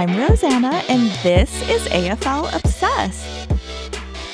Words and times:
I'm 0.00 0.16
Rosanna, 0.16 0.82
and 0.88 1.10
this 1.22 1.52
is 1.68 1.86
AFL 1.88 2.56
Obsessed. 2.56 3.52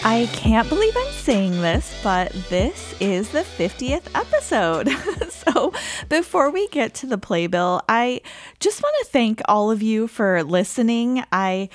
I 0.05 0.29
can't 0.33 0.69
believe 0.69 0.97
I'm 0.97 1.13
saying 1.13 1.61
this, 1.61 1.93
but 2.05 2.31
this 2.49 2.95
is 3.01 3.31
the 3.31 3.41
50th 3.41 4.07
episode. 4.15 4.89
so, 5.29 5.73
before 6.09 6.53
we 6.53 6.69
get 6.69 6.95
to 6.95 7.07
the 7.09 7.19
playbill, 7.19 7.83
I 7.89 8.21
just 8.61 8.81
want 8.81 8.95
to 9.01 9.11
thank 9.11 9.43
all 9.47 9.73
of 9.73 9.83
you 9.83 10.07
for 10.07 10.45
listening. 10.45 11.25
I 11.33 11.69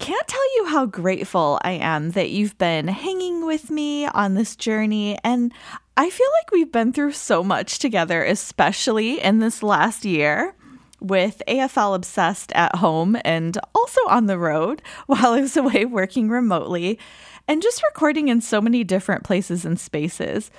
can't 0.00 0.26
tell 0.26 0.56
you 0.56 0.64
how 0.66 0.86
grateful 0.86 1.60
I 1.62 1.74
am 1.74 2.10
that 2.10 2.30
you've 2.30 2.58
been 2.58 2.88
hanging 2.88 3.46
with 3.46 3.70
me 3.70 4.06
on 4.06 4.34
this 4.34 4.56
journey. 4.56 5.16
And 5.22 5.54
I 5.96 6.10
feel 6.10 6.28
like 6.40 6.50
we've 6.50 6.72
been 6.72 6.92
through 6.92 7.12
so 7.12 7.44
much 7.44 7.78
together, 7.78 8.24
especially 8.24 9.20
in 9.20 9.38
this 9.38 9.62
last 9.62 10.04
year 10.04 10.56
with 11.00 11.42
AFL 11.48 11.94
Obsessed 11.94 12.52
at 12.52 12.76
home 12.76 13.16
and 13.24 13.58
also 13.74 14.00
on 14.08 14.26
the 14.26 14.38
road 14.38 14.82
while 15.06 15.32
I 15.32 15.40
was 15.40 15.56
away 15.56 15.84
working 15.84 16.28
remotely 16.28 16.98
and 17.46 17.62
just 17.62 17.82
recording 17.82 18.28
in 18.28 18.40
so 18.40 18.60
many 18.60 18.84
different 18.84 19.24
places 19.24 19.64
and 19.64 19.78
spaces. 19.80 20.50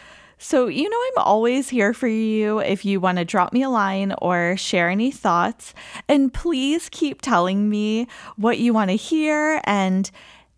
So, 0.42 0.68
you 0.68 0.90
know, 0.90 0.98
I'm 0.98 1.24
always 1.26 1.68
here 1.68 1.94
for 1.94 2.08
you 2.08 2.60
if 2.60 2.86
you 2.86 3.02
want 3.02 3.18
to 3.18 3.26
drop 3.26 3.52
me 3.52 3.62
a 3.62 3.70
line 3.70 4.14
or 4.22 4.56
share 4.56 4.90
any 4.90 5.12
thoughts. 5.12 5.74
And 6.08 6.34
please 6.34 6.88
keep 6.90 7.22
telling 7.22 7.70
me 7.70 8.08
what 8.38 8.58
you 8.58 8.74
want 8.74 8.90
to 8.90 8.96
hear. 8.96 9.60
And 9.66 10.10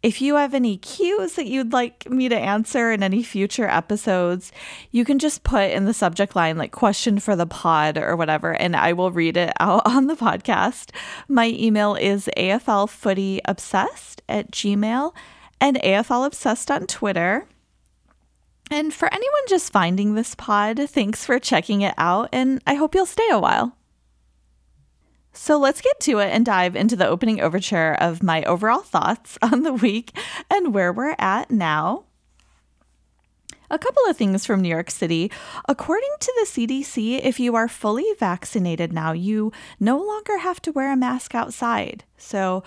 if 0.04 0.22
you 0.22 0.36
have 0.36 0.54
any 0.54 0.78
cues 0.78 1.34
that 1.34 1.46
you'd 1.46 1.74
like 1.74 2.10
me 2.10 2.28
to 2.28 2.38
answer 2.38 2.92
in 2.92 3.04
any 3.04 3.22
future 3.22 3.68
episodes, 3.68 4.52
you 4.90 5.06
can 5.06 5.20
just 5.20 5.44
put 5.44 5.70
in 5.70 5.86
the 5.86 5.94
subject 5.94 6.36
line 6.36 6.58
like 6.58 6.72
question 6.72 7.20
for 7.20 7.36
the 7.36 7.46
pod 7.46 7.98
or 7.98 8.16
whatever, 8.16 8.52
and 8.54 8.76
I 8.76 8.94
will 8.94 9.12
read 9.12 9.38
it 9.38 9.54
out 9.60 9.84
on 9.86 10.08
the 10.08 10.16
podcast. 10.16 10.90
My 11.28 11.48
email 11.50 11.96
is 11.96 12.30
aflfootyobsessed 12.36 14.20
at 14.28 14.52
gmail 14.52 15.14
and 15.60 15.78
aflobsessed 15.78 16.74
on 16.74 16.88
Twitter. 16.88 17.46
And 18.72 18.94
for 18.94 19.14
anyone 19.14 19.42
just 19.48 19.72
finding 19.72 20.16
this 20.16 20.34
pod, 20.34 20.80
thanks 20.90 21.26
for 21.26 21.38
checking 21.40 21.82
it 21.82 21.94
out, 21.98 22.30
and 22.32 22.62
I 22.66 22.76
hope 22.76 22.96
you'll 22.96 23.06
stay 23.06 23.28
a 23.30 23.40
while. 23.40 23.76
So 25.34 25.58
let's 25.58 25.82
get 25.82 26.00
to 26.02 26.20
it 26.20 26.30
and 26.30 26.46
dive 26.46 26.76
into 26.76 26.96
the 26.96 27.08
opening 27.08 27.40
overture 27.40 27.94
of 27.94 28.22
my 28.22 28.44
overall 28.44 28.82
thoughts 28.82 29.38
on 29.42 29.64
the 29.64 29.74
week 29.74 30.18
and 30.50 30.74
where 30.74 30.92
we're 30.92 31.16
at 31.18 31.50
now. 31.50 32.04
A 33.70 33.80
couple 33.80 34.04
of 34.10 34.18
things 34.18 34.46
from 34.46 34.62
New 34.62 34.68
York 34.68 34.92
City. 34.92 35.32
According 35.70 36.10
to 36.20 36.34
the 36.36 36.46
CDC, 36.46 37.22
if 37.24 37.40
you 37.40 37.56
are 37.56 37.70
fully 37.70 38.06
vaccinated 38.20 38.92
now, 38.92 39.14
you 39.14 39.54
no 39.80 39.98
longer 39.98 40.40
have 40.40 40.62
to 40.64 40.74
wear 40.74 40.92
a 40.92 40.98
mask 40.98 41.34
outside. 41.34 42.04
So 42.18 42.64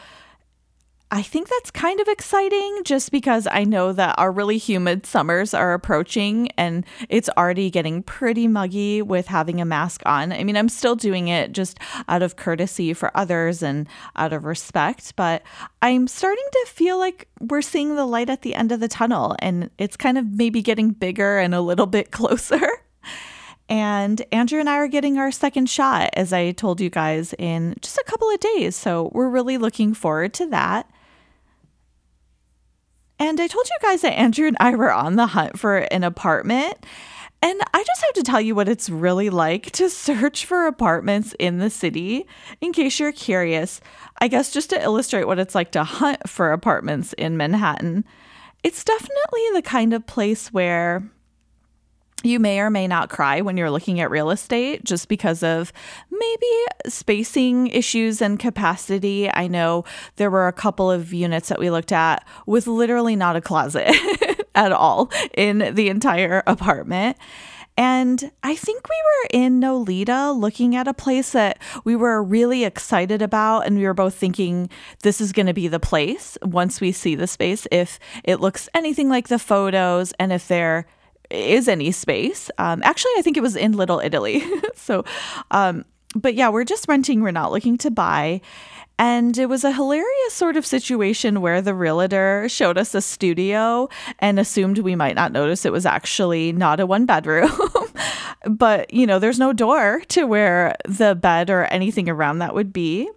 I 1.15 1.23
think 1.23 1.49
that's 1.49 1.71
kind 1.71 2.01
of 2.01 2.09
exciting 2.09 2.81
just 2.83 3.13
because 3.13 3.47
I 3.49 3.63
know 3.63 3.93
that 3.93 4.17
our 4.19 4.33
really 4.33 4.59
humid 4.59 5.07
summers 5.07 5.55
are 5.55 5.73
approaching 5.73 6.51
and 6.59 6.85
it's 7.09 7.31
already 7.37 7.71
getting 7.71 8.03
pretty 8.03 8.49
muggy 8.49 9.01
with 9.01 9.29
having 9.29 9.61
a 9.61 9.65
mask 9.65 10.03
on. 10.07 10.33
I 10.33 10.43
mean, 10.43 10.57
I'm 10.57 10.69
still 10.69 10.97
doing 10.97 11.29
it 11.29 11.53
just 11.53 11.79
out 12.09 12.23
of 12.23 12.35
courtesy 12.35 12.93
for 12.95 13.17
others 13.17 13.63
and 13.63 13.87
out 14.17 14.33
of 14.33 14.45
respect, 14.45 15.15
but 15.15 15.45
I'm 15.83 16.09
starting 16.09 16.43
to 16.51 16.67
feel 16.67 16.99
like 16.99 17.29
we're 17.39 17.63
seeing 17.63 17.95
the 17.95 18.07
light 18.07 18.29
at 18.29 18.43
the 18.43 18.57
end 18.57 18.73
of 18.73 18.81
the 18.81 18.89
tunnel 18.89 19.37
and 19.39 19.71
it's 19.79 19.97
kind 19.97 20.19
of 20.19 20.33
maybe 20.33 20.63
getting 20.63 20.91
bigger 20.91 21.39
and 21.39 21.55
a 21.55 21.61
little 21.61 21.87
bit 21.87 22.11
closer. 22.11 22.69
And 23.69 24.21
Andrew 24.33 24.59
and 24.59 24.69
I 24.69 24.79
are 24.79 24.89
getting 24.89 25.17
our 25.19 25.31
second 25.31 25.71
shot, 25.71 26.11
as 26.15 26.33
I 26.33 26.51
told 26.51 26.81
you 26.81 26.91
guys, 26.91 27.35
in 27.39 27.77
just 27.83 27.99
a 27.99 28.05
couple 28.05 28.29
of 28.31 28.41
days. 28.41 28.75
So 28.75 29.13
we're 29.15 29.29
really 29.29 29.59
looking 29.59 29.95
forward 29.95 30.35
to 30.35 30.47
that. 30.47 30.91
And 33.35 33.41
I 33.41 33.49
told 33.49 33.67
you 33.69 33.77
guys 33.83 34.03
that 34.03 34.17
Andrew 34.17 34.47
and 34.47 34.57
I 34.61 34.77
were 34.77 34.93
on 34.93 35.17
the 35.17 35.27
hunt 35.27 35.59
for 35.59 35.79
an 35.79 36.05
apartment. 36.05 36.87
And 37.43 37.61
I 37.75 37.83
just 37.83 38.01
have 38.03 38.13
to 38.13 38.23
tell 38.23 38.41
you 38.41 38.55
what 38.55 38.69
it's 38.69 38.89
really 38.89 39.29
like 39.29 39.73
to 39.73 39.91
search 39.91 40.47
for 40.47 40.69
apartments 40.69 41.35
in 41.41 41.59
the 41.59 41.69
city, 41.69 42.29
in 42.61 42.73
case 42.73 43.01
you're 43.01 43.11
curious. 43.11 43.81
I 44.21 44.29
guess 44.29 44.53
just 44.53 44.71
to 44.71 44.81
illustrate 44.81 45.27
what 45.27 45.41
it's 45.41 45.57
like 45.57 45.73
to 45.73 45.83
hunt 45.83 46.29
for 46.29 46.53
apartments 46.53 47.13
in 47.15 47.37
Manhattan, 47.37 48.05
it's 48.63 48.85
definitely 48.85 49.43
the 49.53 49.63
kind 49.63 49.93
of 49.93 50.07
place 50.07 50.53
where 50.53 51.03
you 52.25 52.39
may 52.39 52.61
or 52.61 52.71
may 52.71 52.87
not 52.87 53.11
cry 53.11 53.41
when 53.41 53.57
you're 53.57 53.71
looking 53.71 54.01
at 54.01 54.11
real 54.11 54.31
estate 54.31 54.85
just 54.85 55.09
because 55.09 55.43
of 55.43 55.73
maybe 56.11 56.47
spacing 56.89 57.69
issues 57.69 58.23
and 58.23 58.39
capacity. 58.39 59.31
I 59.31 59.47
know 59.47 59.85
there 60.17 60.31
were 60.31 60.49
a 60.49 60.53
couple 60.53 60.91
of 60.91 61.13
units 61.13 61.49
that 61.49 61.59
we 61.59 61.71
looked 61.71 61.93
at 61.93 62.27
with 62.47 62.67
literally 62.67 63.17
not 63.17 63.37
a 63.37 63.41
closet 63.41 63.95
at 64.55 64.73
all 64.73 65.11
in 65.37 65.75
the 65.75 65.89
entire 65.89 66.43
apartment. 66.47 67.17
And 67.77 68.31
I 68.43 68.55
think 68.55 68.89
we 68.89 68.97
were 69.05 69.29
in 69.45 69.61
Nolita 69.61 70.39
looking 70.39 70.77
at 70.77 70.87
a 70.87 70.95
place 70.95 71.33
that 71.33 71.59
we 71.83 71.97
were 71.97 72.23
really 72.23 72.65
excited 72.65 73.21
about. 73.21 73.67
And 73.67 73.77
we 73.77 73.85
were 73.85 73.95
both 73.95 74.15
thinking 74.15 74.71
this 75.03 75.21
is 75.21 75.33
going 75.33 75.47
to 75.47 75.55
be 75.55 75.67
the 75.67 75.81
place 75.81 76.39
once 76.43 76.81
we 76.81 76.93
see 76.93 77.17
the 77.17 77.27
space, 77.27 77.67
if 77.73 77.99
it 78.23 78.41
looks 78.41 78.69
anything 78.75 79.09
like 79.09 79.29
the 79.29 79.41
photos 79.41 80.13
and 80.21 80.33
if 80.33 80.47
there 80.47 80.87
is 81.35 81.69
any 81.69 81.91
space. 81.93 82.51
Um, 82.59 82.83
actually, 82.85 83.13
I 83.19 83.23
think 83.23 83.37
it 83.37 83.43
was 83.43 83.57
in 83.57 83.73
Little 83.73 84.01
Italy. 84.01 84.43
so, 84.75 85.05
um, 85.51 85.85
but 86.15 86.35
yeah, 86.35 86.49
we're 86.49 86.65
just 86.65 86.89
renting, 86.89 87.21
we're 87.21 87.31
not 87.31 87.53
looking 87.53 87.79
to 87.79 87.91
buy. 87.91 88.41
And 88.97 89.37
it 89.37 89.49
was 89.49 89.65
a 89.65 89.73
hilarious 89.73 90.33
sort 90.33 90.57
of 90.57 90.65
situation 90.65 91.41
where 91.41 91.61
the 91.61 91.75
realtor 91.75 92.49
showed 92.49 92.79
us 92.79 92.95
a 92.95 93.01
studio 93.01 93.89
and 94.21 94.39
assumed 94.39 94.79
we 94.79 94.95
might 94.95 95.17
not 95.17 95.33
notice 95.33 95.65
it 95.65 95.73
was 95.73 95.85
actually 95.85 96.53
not 96.53 96.79
a 96.79 96.87
one 96.87 97.05
bedroom. 97.05 97.51
but, 98.49 98.93
you 98.95 99.05
know, 99.07 99.19
there's 99.19 99.39
no 99.41 99.53
door 99.53 100.03
to 100.11 100.25
where 100.25 100.77
the 100.85 101.17
bed 101.17 101.51
or 101.51 101.65
anything 101.65 102.09
around 102.09 102.39
that 102.39 102.55
would 102.55 102.73
be. 102.73 103.11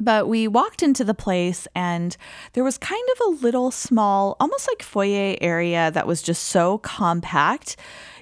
But 0.00 0.28
we 0.28 0.46
walked 0.46 0.82
into 0.82 1.04
the 1.04 1.14
place 1.14 1.66
and 1.74 2.16
there 2.52 2.64
was 2.64 2.78
kind 2.78 3.02
of 3.12 3.26
a 3.26 3.42
little 3.42 3.70
small, 3.70 4.36
almost 4.38 4.68
like 4.68 4.82
foyer 4.82 5.36
area 5.40 5.90
that 5.90 6.06
was 6.06 6.22
just 6.22 6.44
so 6.44 6.78
compact. 6.78 7.76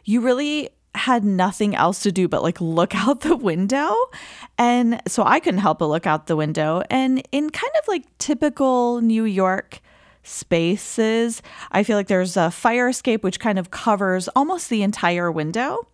You 0.04 0.20
really 0.20 0.70
had 0.94 1.24
nothing 1.24 1.74
else 1.74 2.00
to 2.00 2.10
do 2.10 2.26
but 2.26 2.42
like 2.42 2.60
look 2.60 2.94
out 3.06 3.20
the 3.20 3.36
window. 3.36 3.94
And 4.58 5.00
so 5.06 5.22
I 5.24 5.40
couldn't 5.40 5.60
help 5.60 5.78
but 5.78 5.88
look 5.88 6.06
out 6.06 6.26
the 6.26 6.36
window. 6.36 6.82
And 6.90 7.22
in 7.32 7.50
kind 7.50 7.72
of 7.80 7.88
like 7.88 8.04
typical 8.18 9.00
New 9.00 9.24
York 9.24 9.80
spaces, 10.22 11.42
I 11.70 11.82
feel 11.82 11.96
like 11.96 12.08
there's 12.08 12.36
a 12.36 12.50
fire 12.50 12.88
escape 12.88 13.22
which 13.22 13.38
kind 13.38 13.58
of 13.58 13.70
covers 13.70 14.28
almost 14.28 14.70
the 14.70 14.82
entire 14.82 15.30
window. 15.30 15.86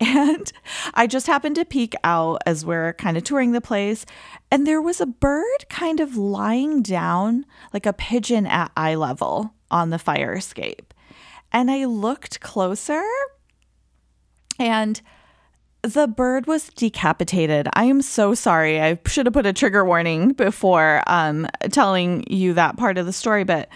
And 0.06 0.50
I 0.94 1.06
just 1.06 1.26
happened 1.26 1.56
to 1.56 1.64
peek 1.66 1.94
out 2.04 2.40
as 2.46 2.64
we're 2.64 2.94
kind 2.94 3.18
of 3.18 3.24
touring 3.24 3.52
the 3.52 3.60
place, 3.60 4.06
and 4.50 4.66
there 4.66 4.80
was 4.80 4.98
a 4.98 5.06
bird 5.06 5.68
kind 5.68 6.00
of 6.00 6.16
lying 6.16 6.80
down, 6.80 7.44
like 7.74 7.84
a 7.84 7.92
pigeon 7.92 8.46
at 8.46 8.72
eye 8.78 8.94
level 8.94 9.52
on 9.70 9.90
the 9.90 9.98
fire 9.98 10.32
escape. 10.32 10.94
And 11.52 11.70
I 11.70 11.84
looked 11.84 12.40
closer, 12.40 13.02
and 14.58 15.02
the 15.82 16.06
bird 16.06 16.46
was 16.46 16.68
decapitated. 16.68 17.68
I 17.74 17.84
am 17.84 18.00
so 18.00 18.34
sorry. 18.34 18.80
I 18.80 18.98
should 19.06 19.26
have 19.26 19.34
put 19.34 19.46
a 19.46 19.52
trigger 19.52 19.84
warning 19.84 20.32
before 20.32 21.02
um, 21.08 21.46
telling 21.72 22.24
you 22.26 22.54
that 22.54 22.78
part 22.78 22.96
of 22.96 23.04
the 23.04 23.12
story, 23.12 23.44
but 23.44 23.68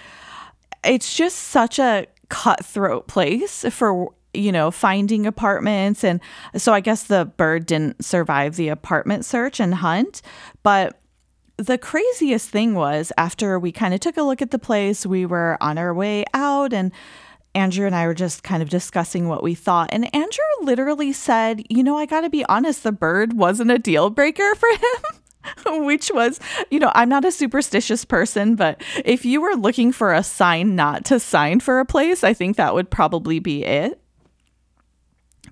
it's 0.83 1.15
just 1.15 1.37
such 1.37 1.79
a 1.79 2.07
cutthroat 2.31 3.09
place 3.09 3.65
for 3.71 4.11
you 4.35 4.53
know, 4.53 4.71
finding 4.71 5.27
apartments. 5.27 6.05
And 6.05 6.21
so 6.57 6.73
I 6.73 6.81
guess 6.81 7.05
the 7.05 7.25
bird 7.25 7.67
didn't 7.67 8.05
survive 8.05 8.57
the 8.57 8.69
apartment 8.69 9.25
search 9.25 9.61
and 9.61 9.75
hunt. 9.75 10.23
But 10.63 11.01
the 11.57 11.79
craziest 11.79 12.51
thing 12.51 12.75
was 12.75 13.13
after 13.17 13.59
we 13.59 13.73
kind 13.73 13.95
of 13.95 14.01
took 14.01 14.17
a 14.17 14.23
look 14.23 14.43
at 14.43 14.51
the 14.51 14.59
place, 14.59 15.07
we 15.07 15.25
were 15.25 15.57
on 15.61 15.79
our 15.79 15.95
way 15.95 16.25
out 16.35 16.73
and 16.73 16.93
Andrew 17.55 17.87
and 17.87 17.95
I 17.95 18.07
were 18.07 18.15
just 18.15 18.43
kind 18.43 18.63
of 18.63 18.69
discussing 18.69 19.29
what 19.29 19.43
we 19.43 19.55
thought. 19.55 19.91
And 19.93 20.13
Andrew 20.15 20.45
literally 20.63 21.13
said, 21.13 21.63
You 21.71 21.85
know, 21.85 21.97
I 21.97 22.07
got 22.07 22.23
to 22.23 22.31
be 22.31 22.45
honest, 22.47 22.83
the 22.83 22.93
bird 22.93 23.35
wasn't 23.35 23.71
a 23.71 23.79
deal 23.79 24.11
breaker 24.11 24.55
for 24.57 24.69
him. 24.73 25.85
Which 25.85 26.11
was, 26.13 26.41
you 26.71 26.79
know, 26.79 26.91
I'm 26.95 27.11
not 27.11 27.27
a 27.27 27.31
superstitious 27.31 28.05
person, 28.05 28.57
but 28.57 28.83
if 29.05 29.27
you 29.27 29.43
were 29.43 29.55
looking 29.55 29.93
for 29.93 30.15
a 30.15 30.23
sign 30.23 30.75
not 30.75 31.05
to 31.07 31.21
sign 31.21 31.61
for 31.61 31.81
a 31.81 31.85
place, 31.85 32.25
I 32.25 32.33
think 32.33 32.57
that 32.57 32.75
would 32.75 32.91
probably 32.91 33.41
be 33.41 33.63
it. 33.63 34.01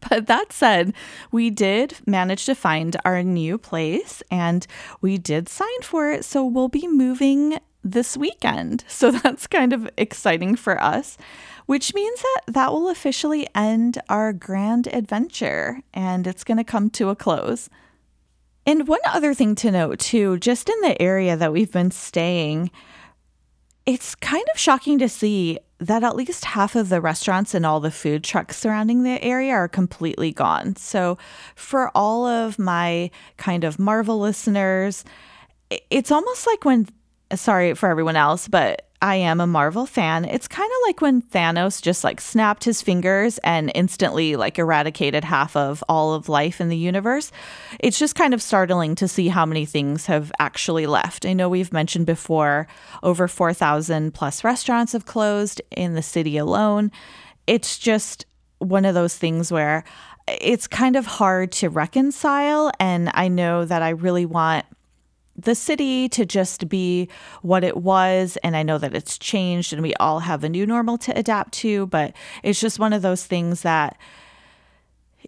But 0.08 0.26
that 0.26 0.52
said, 0.52 0.94
we 1.31 1.50
did 1.50 1.96
manage 2.06 2.44
to 2.46 2.54
find 2.54 2.96
our 3.04 3.22
new 3.22 3.58
place 3.58 4.22
and 4.31 4.66
we 5.00 5.19
did 5.19 5.49
sign 5.49 5.82
for 5.82 6.10
it. 6.10 6.25
So 6.25 6.44
we'll 6.44 6.69
be 6.69 6.88
moving 6.88 7.58
this 7.84 8.16
weekend. 8.16 8.84
So 8.93 9.10
that's 9.10 9.46
kind 9.46 9.72
of 9.72 9.88
exciting 9.96 10.56
for 10.56 10.81
us, 10.81 11.19
which 11.66 11.94
means 11.94 12.20
that 12.22 12.40
that 12.54 12.72
will 12.72 12.88
officially 12.88 13.46
end 13.54 13.99
our 14.08 14.32
grand 14.32 14.87
adventure 14.88 15.81
and 15.93 16.26
it's 16.26 16.44
going 16.44 16.58
to 16.58 16.64
come 16.64 16.90
to 16.90 17.08
a 17.08 17.16
close. 17.16 17.69
And 18.64 18.87
one 18.87 19.00
other 19.06 19.34
thing 19.34 19.56
to 19.56 19.72
note, 19.72 19.99
too, 19.99 20.38
just 20.38 20.69
in 20.69 20.81
the 20.82 21.00
area 21.02 21.37
that 21.37 21.52
we've 21.52 21.72
been 21.72 21.90
staying, 21.90 22.70
it's 23.87 24.14
kind 24.17 24.44
of 24.52 24.61
shocking 24.61 24.99
to 24.99 25.08
see 25.08 25.58
that 25.79 26.05
at 26.05 26.14
least 26.14 26.44
half 26.44 26.76
of 26.76 26.88
the 26.88 27.00
restaurants 27.00 27.55
and 27.55 27.67
all 27.67 27.81
the 27.81 27.90
food 27.90 28.23
trucks 28.23 28.56
surrounding 28.56 29.02
the 29.02 29.23
area 29.23 29.52
are 29.52 29.69
completely 29.69 30.32
gone. 30.32 30.76
So, 30.76 31.19
for 31.56 31.90
all 31.94 32.25
of 32.25 32.58
my 32.58 33.11
kind 33.37 33.64
of 33.64 33.79
Marvel 33.79 34.20
listeners, 34.20 35.05
it's 35.90 36.12
almost 36.12 36.46
like 36.46 36.64
when, 36.64 36.87
sorry 37.34 37.75
for 37.75 37.88
everyone 37.88 38.17
else, 38.17 38.46
but 38.46 38.88
I 39.02 39.16
am 39.16 39.40
a 39.40 39.49
Marvel 39.49 39.84
fan. 39.84 40.25
It's 40.25 40.46
kind 40.46 40.70
of 40.70 40.87
like 40.87 41.00
when 41.00 41.22
Thanos 41.22 41.82
just 41.82 42.04
like 42.04 42.20
snapped 42.20 42.62
his 42.62 42.81
fingers 42.81 43.38
and 43.38 43.72
instantly 43.75 44.37
like 44.37 44.60
eradicated 44.60 45.25
half 45.25 45.56
of 45.56 45.82
all 45.88 46.14
of 46.14 46.28
life 46.28 46.60
in 46.60 46.69
the 46.69 46.76
universe. 46.76 47.32
It's 47.81 47.99
just 47.99 48.14
kind 48.14 48.32
of 48.32 48.40
startling 48.40 48.94
to 48.94 49.08
see 49.08 49.26
how 49.26 49.44
many 49.44 49.66
things 49.66 50.06
have 50.06 50.31
actually 50.38 50.87
left. 50.87 51.26
I 51.26 51.32
know 51.32 51.49
we've 51.49 51.72
mentioned 51.72 52.06
before 52.06 52.69
over 53.02 53.26
4,000 53.26 54.14
plus 54.14 54.44
restaurants 54.44 54.93
have 54.93 55.04
closed 55.04 55.60
in 55.72 55.94
the 55.94 56.02
city 56.02 56.37
alone. 56.37 56.93
It's 57.49 57.78
just 57.78 58.25
one 58.58 58.84
of 58.84 58.94
those 58.94 59.19
things 59.19 59.50
where 59.50 59.82
it's 60.28 60.69
kind 60.69 60.94
of 60.94 61.06
hard 61.06 61.50
to 61.50 61.69
reconcile. 61.69 62.70
And 62.78 63.10
I 63.14 63.26
know 63.26 63.64
that 63.64 63.82
I 63.82 63.88
really 63.88 64.26
want 64.26 64.64
the 65.37 65.55
city 65.55 66.08
to 66.11 66.26
just 66.26 66.69
be 66.69 67.08
what 67.43 67.64
it 67.64 67.76
was. 67.79 68.37
And 68.43 68.56
I 68.56 68.62
know 68.62 68.79
that 68.79 68.94
it's 68.94 69.19
changed 69.19 69.73
and 69.73 69.82
we 69.82 69.94
all 69.94 70.20
have 70.20 70.44
a 70.44 70.49
new 70.49 70.67
normal 70.67 70.99
to 70.99 71.19
adapt 71.19 71.52
to, 71.55 71.87
but 71.87 72.14
it's 72.43 72.61
just 72.61 72.79
one 72.79 72.93
of 72.93 73.02
those 73.02 73.25
things 73.25 73.62
that, 73.62 73.99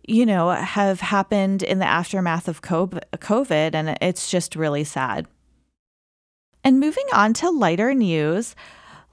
you 0.06 0.26
know, 0.26 0.50
have 0.50 1.00
happened 1.00 1.62
in 1.62 1.78
the 1.78 1.86
aftermath 1.86 2.48
of 2.48 2.62
COVID. 2.62 3.74
And 3.74 3.96
it's 4.00 4.30
just 4.30 4.56
really 4.56 4.84
sad. 4.84 5.26
And 6.62 6.80
moving 6.80 7.06
on 7.12 7.34
to 7.34 7.50
lighter 7.50 7.94
news, 7.94 8.54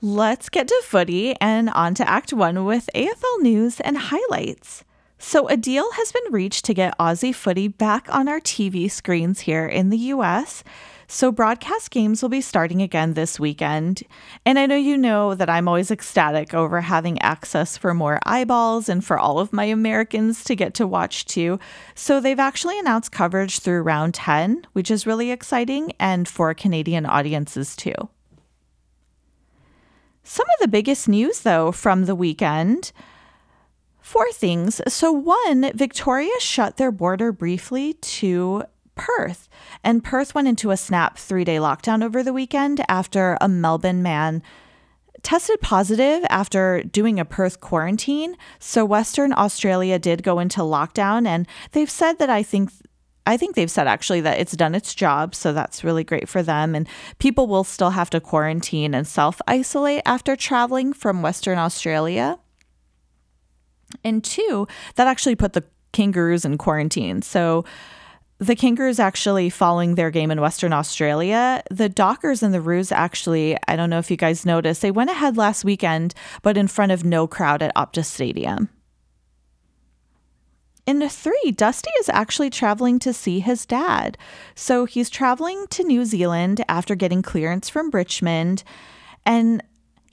let's 0.01 0.49
get 0.49 0.67
to 0.67 0.81
footy 0.83 1.35
and 1.41 1.69
on 1.69 1.93
to 1.95 2.09
Act 2.09 2.33
One 2.33 2.65
with 2.65 2.89
AFL 2.95 3.41
news 3.41 3.79
and 3.81 3.97
highlights. 3.97 4.83
So, 5.23 5.47
a 5.47 5.55
deal 5.55 5.91
has 5.93 6.11
been 6.11 6.33
reached 6.33 6.65
to 6.65 6.73
get 6.73 6.97
Aussie 6.97 7.33
footy 7.33 7.67
back 7.67 8.07
on 8.09 8.27
our 8.27 8.39
TV 8.39 8.89
screens 8.89 9.41
here 9.41 9.67
in 9.67 9.91
the 9.91 9.97
US. 10.15 10.63
So, 11.07 11.31
broadcast 11.31 11.91
games 11.91 12.23
will 12.23 12.29
be 12.29 12.41
starting 12.41 12.81
again 12.81 13.13
this 13.13 13.39
weekend. 13.39 14.01
And 14.47 14.57
I 14.57 14.65
know 14.65 14.75
you 14.75 14.97
know 14.97 15.35
that 15.35 15.47
I'm 15.47 15.67
always 15.67 15.91
ecstatic 15.91 16.55
over 16.55 16.81
having 16.81 17.21
access 17.21 17.77
for 17.77 17.93
more 17.93 18.19
eyeballs 18.25 18.89
and 18.89 19.05
for 19.05 19.19
all 19.19 19.37
of 19.37 19.53
my 19.53 19.65
Americans 19.65 20.43
to 20.45 20.55
get 20.55 20.73
to 20.73 20.87
watch 20.87 21.25
too. 21.25 21.59
So, 21.93 22.19
they've 22.19 22.39
actually 22.39 22.79
announced 22.79 23.11
coverage 23.11 23.59
through 23.59 23.83
round 23.83 24.15
10, 24.15 24.65
which 24.73 24.89
is 24.89 25.05
really 25.05 25.29
exciting, 25.29 25.93
and 25.99 26.27
for 26.27 26.51
Canadian 26.55 27.05
audiences 27.05 27.75
too. 27.75 27.93
Some 30.23 30.47
of 30.49 30.59
the 30.61 30.67
biggest 30.67 31.07
news, 31.07 31.41
though, 31.41 31.71
from 31.71 32.05
the 32.05 32.15
weekend. 32.15 32.91
Four 34.11 34.29
things. 34.33 34.81
So, 34.89 35.09
one, 35.09 35.71
Victoria 35.73 36.37
shut 36.39 36.75
their 36.75 36.91
border 36.91 37.31
briefly 37.31 37.93
to 37.93 38.63
Perth, 38.93 39.47
and 39.85 40.03
Perth 40.03 40.35
went 40.35 40.49
into 40.49 40.71
a 40.71 40.75
snap 40.75 41.17
three 41.17 41.45
day 41.45 41.55
lockdown 41.55 42.03
over 42.03 42.21
the 42.21 42.33
weekend 42.33 42.83
after 42.89 43.37
a 43.39 43.47
Melbourne 43.47 44.03
man 44.03 44.43
tested 45.23 45.61
positive 45.61 46.25
after 46.29 46.83
doing 46.83 47.21
a 47.21 47.25
Perth 47.25 47.61
quarantine. 47.61 48.35
So, 48.59 48.83
Western 48.83 49.31
Australia 49.31 49.97
did 49.97 50.23
go 50.23 50.39
into 50.39 50.59
lockdown, 50.59 51.25
and 51.25 51.47
they've 51.71 51.89
said 51.89 52.19
that 52.19 52.29
I 52.29 52.43
think. 52.43 52.69
I 53.25 53.37
think 53.37 53.55
they've 53.55 53.71
said 53.71 53.87
actually 53.87 54.19
that 54.21 54.41
it's 54.41 54.57
done 54.57 54.75
its 54.75 54.93
job, 54.93 55.33
so 55.33 55.53
that's 55.53 55.85
really 55.85 56.03
great 56.03 56.27
for 56.27 56.43
them. 56.43 56.75
And 56.75 56.85
people 57.19 57.47
will 57.47 57.63
still 57.63 57.91
have 57.91 58.09
to 58.09 58.19
quarantine 58.19 58.93
and 58.93 59.07
self 59.07 59.39
isolate 59.47 60.01
after 60.05 60.35
traveling 60.35 60.91
from 60.91 61.21
Western 61.21 61.57
Australia. 61.57 62.40
And 64.03 64.23
two, 64.23 64.67
that 64.95 65.07
actually 65.07 65.35
put 65.35 65.53
the 65.53 65.63
Kangaroos 65.91 66.45
in 66.45 66.57
quarantine. 66.57 67.21
So 67.21 67.65
the 68.39 68.55
Kangaroos 68.55 68.99
actually 68.99 69.51
following 69.51 69.95
their 69.95 70.09
game 70.09 70.31
in 70.31 70.41
Western 70.41 70.73
Australia, 70.73 71.61
the 71.69 71.89
Dockers 71.89 72.41
and 72.41 72.53
the 72.53 72.61
Roos 72.61 72.91
actually, 72.91 73.55
I 73.67 73.75
don't 73.75 73.91
know 73.91 73.99
if 73.99 74.09
you 74.09 74.17
guys 74.17 74.45
noticed, 74.47 74.81
they 74.81 74.89
went 74.89 75.11
ahead 75.11 75.37
last 75.37 75.63
weekend, 75.63 76.15
but 76.41 76.57
in 76.57 76.67
front 76.67 76.91
of 76.91 77.03
no 77.03 77.27
crowd 77.27 77.61
at 77.61 77.75
Optus 77.75 78.05
Stadium. 78.05 78.69
In 80.87 81.07
three, 81.07 81.53
Dusty 81.55 81.91
is 81.99 82.09
actually 82.09 82.49
traveling 82.49 82.97
to 82.99 83.13
see 83.13 83.39
his 83.41 83.67
dad. 83.67 84.17
So 84.55 84.85
he's 84.85 85.11
traveling 85.11 85.67
to 85.69 85.83
New 85.83 86.03
Zealand 86.05 86.63
after 86.67 86.95
getting 86.95 87.21
clearance 87.21 87.69
from 87.69 87.91
Richmond. 87.91 88.63
And 89.23 89.61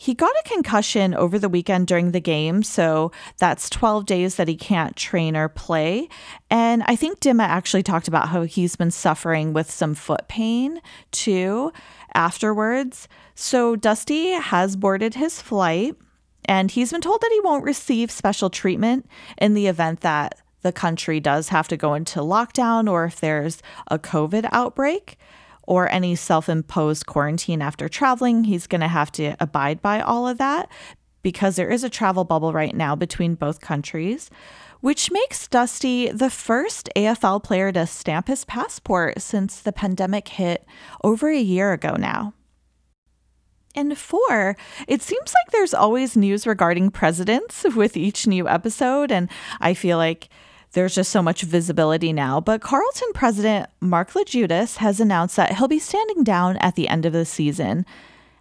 he 0.00 0.14
got 0.14 0.30
a 0.30 0.48
concussion 0.48 1.12
over 1.12 1.40
the 1.40 1.48
weekend 1.48 1.88
during 1.88 2.12
the 2.12 2.20
game, 2.20 2.62
so 2.62 3.10
that's 3.38 3.68
12 3.68 4.06
days 4.06 4.36
that 4.36 4.46
he 4.46 4.54
can't 4.54 4.94
train 4.94 5.36
or 5.36 5.48
play. 5.48 6.08
And 6.48 6.84
I 6.86 6.94
think 6.94 7.18
Dimma 7.18 7.42
actually 7.42 7.82
talked 7.82 8.06
about 8.06 8.28
how 8.28 8.42
he's 8.42 8.76
been 8.76 8.92
suffering 8.92 9.52
with 9.52 9.68
some 9.68 9.96
foot 9.96 10.28
pain 10.28 10.80
too 11.10 11.72
afterwards. 12.14 13.08
So 13.34 13.74
Dusty 13.74 14.30
has 14.30 14.76
boarded 14.76 15.14
his 15.14 15.42
flight 15.42 15.96
and 16.44 16.70
he's 16.70 16.92
been 16.92 17.00
told 17.00 17.20
that 17.20 17.32
he 17.32 17.40
won't 17.40 17.64
receive 17.64 18.12
special 18.12 18.50
treatment 18.50 19.04
in 19.36 19.54
the 19.54 19.66
event 19.66 20.02
that 20.02 20.40
the 20.62 20.70
country 20.70 21.18
does 21.18 21.48
have 21.48 21.66
to 21.68 21.76
go 21.76 21.94
into 21.94 22.20
lockdown 22.20 22.88
or 22.88 23.04
if 23.04 23.18
there's 23.18 23.64
a 23.88 23.98
COVID 23.98 24.48
outbreak 24.52 25.18
or 25.68 25.86
any 25.92 26.14
self 26.14 26.48
imposed 26.48 27.04
quarantine 27.04 27.60
after 27.60 27.90
traveling. 27.90 28.44
He's 28.44 28.66
going 28.66 28.80
to 28.80 28.88
have 28.88 29.12
to 29.12 29.36
abide 29.38 29.82
by 29.82 30.00
all 30.00 30.26
of 30.26 30.38
that 30.38 30.70
because 31.22 31.56
there 31.56 31.68
is 31.68 31.84
a 31.84 31.90
travel 31.90 32.24
bubble 32.24 32.54
right 32.54 32.74
now 32.74 32.96
between 32.96 33.34
both 33.34 33.60
countries, 33.60 34.30
which 34.80 35.10
makes 35.10 35.46
Dusty 35.46 36.10
the 36.10 36.30
first 36.30 36.88
AFL 36.96 37.44
player 37.44 37.70
to 37.72 37.86
stamp 37.86 38.28
his 38.28 38.46
passport 38.46 39.20
since 39.20 39.60
the 39.60 39.72
pandemic 39.72 40.28
hit 40.28 40.64
over 41.04 41.28
a 41.28 41.38
year 41.38 41.74
ago 41.74 41.96
now. 41.98 42.32
And 43.74 43.96
four, 43.98 44.56
it 44.88 45.02
seems 45.02 45.34
like 45.34 45.52
there's 45.52 45.74
always 45.74 46.16
news 46.16 46.46
regarding 46.46 46.90
presidents 46.90 47.66
with 47.76 47.94
each 47.94 48.26
new 48.26 48.48
episode. 48.48 49.12
And 49.12 49.28
I 49.60 49.74
feel 49.74 49.98
like 49.98 50.30
there's 50.72 50.94
just 50.94 51.10
so 51.10 51.22
much 51.22 51.42
visibility 51.42 52.12
now. 52.12 52.40
But 52.40 52.60
Carlton 52.60 53.12
president 53.14 53.70
Mark 53.80 54.12
LoGiudice 54.12 54.76
has 54.76 55.00
announced 55.00 55.36
that 55.36 55.56
he'll 55.56 55.68
be 55.68 55.78
standing 55.78 56.24
down 56.24 56.56
at 56.58 56.74
the 56.74 56.88
end 56.88 57.06
of 57.06 57.12
the 57.12 57.24
season 57.24 57.86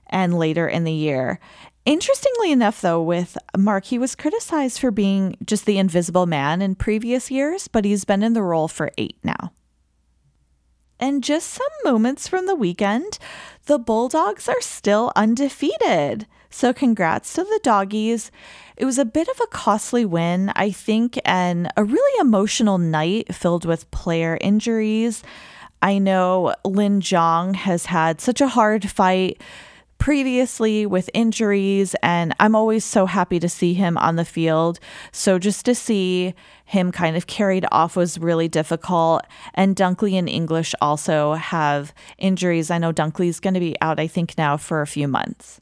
and 0.07 0.37
later 0.37 0.67
in 0.67 0.83
the 0.83 0.93
year. 0.93 1.39
Interestingly 1.85 2.51
enough, 2.51 2.81
though, 2.81 3.01
with 3.01 3.37
Mark, 3.57 3.85
he 3.85 3.97
was 3.97 4.13
criticized 4.15 4.79
for 4.79 4.91
being 4.91 5.37
just 5.45 5.65
the 5.65 5.77
invisible 5.77 6.25
man 6.25 6.61
in 6.61 6.75
previous 6.75 7.31
years, 7.31 7.69
but 7.69 7.85
he's 7.85 8.03
been 8.03 8.23
in 8.23 8.33
the 8.33 8.43
role 8.43 8.67
for 8.67 8.91
eight 8.97 9.17
now. 9.23 9.53
And 10.99 11.23
just 11.23 11.47
some 11.49 11.67
moments 11.85 12.27
from 12.27 12.45
the 12.45 12.55
weekend, 12.55 13.19
the 13.67 13.79
Bulldogs 13.79 14.49
are 14.49 14.59
still 14.59 15.13
undefeated. 15.15 16.27
So, 16.49 16.73
congrats 16.73 17.33
to 17.33 17.43
the 17.43 17.59
doggies. 17.63 18.31
It 18.77 18.85
was 18.85 18.97
a 18.97 19.05
bit 19.05 19.27
of 19.27 19.39
a 19.41 19.47
costly 19.47 20.05
win, 20.05 20.51
I 20.55 20.71
think, 20.71 21.19
and 21.25 21.71
a 21.75 21.83
really 21.83 22.21
emotional 22.21 22.77
night 22.77 23.33
filled 23.33 23.65
with 23.65 23.89
player 23.91 24.37
injuries. 24.39 25.23
I 25.81 25.97
know 25.97 26.55
Lin 26.63 27.01
Jong 27.01 27.53
has 27.53 27.87
had 27.87 28.19
such 28.21 28.41
a 28.41 28.47
hard 28.47 28.89
fight 28.89 29.41
previously 29.97 30.85
with 30.85 31.09
injuries, 31.13 31.95
and 32.01 32.33
I'm 32.39 32.55
always 32.55 32.85
so 32.85 33.05
happy 33.05 33.39
to 33.39 33.49
see 33.49 33.73
him 33.73 33.97
on 33.97 34.15
the 34.15 34.25
field. 34.25 34.79
So 35.11 35.39
just 35.39 35.65
to 35.65 35.75
see 35.75 36.33
him 36.65 36.91
kind 36.91 37.15
of 37.17 37.27
carried 37.27 37.65
off 37.71 37.95
was 37.95 38.19
really 38.19 38.47
difficult. 38.47 39.23
And 39.53 39.75
Dunkley 39.75 40.13
and 40.13 40.29
English 40.29 40.75
also 40.81 41.33
have 41.33 41.93
injuries. 42.17 42.69
I 42.69 42.77
know 42.77 42.93
Dunkley's 42.93 43.39
going 43.39 43.53
to 43.55 43.59
be 43.59 43.75
out, 43.81 43.99
I 43.99 44.07
think, 44.07 44.37
now 44.37 44.57
for 44.57 44.81
a 44.81 44.87
few 44.87 45.07
months. 45.07 45.61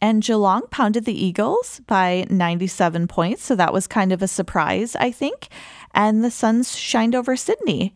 And 0.00 0.22
Geelong 0.22 0.62
pounded 0.70 1.04
the 1.04 1.24
Eagles 1.24 1.80
by 1.86 2.26
97 2.30 3.08
points. 3.08 3.44
So 3.44 3.56
that 3.56 3.72
was 3.72 3.86
kind 3.86 4.12
of 4.12 4.22
a 4.22 4.28
surprise, 4.28 4.94
I 4.94 5.10
think. 5.10 5.48
And 5.92 6.22
the 6.22 6.30
Suns 6.30 6.76
shined 6.76 7.14
over 7.14 7.36
Sydney. 7.36 7.94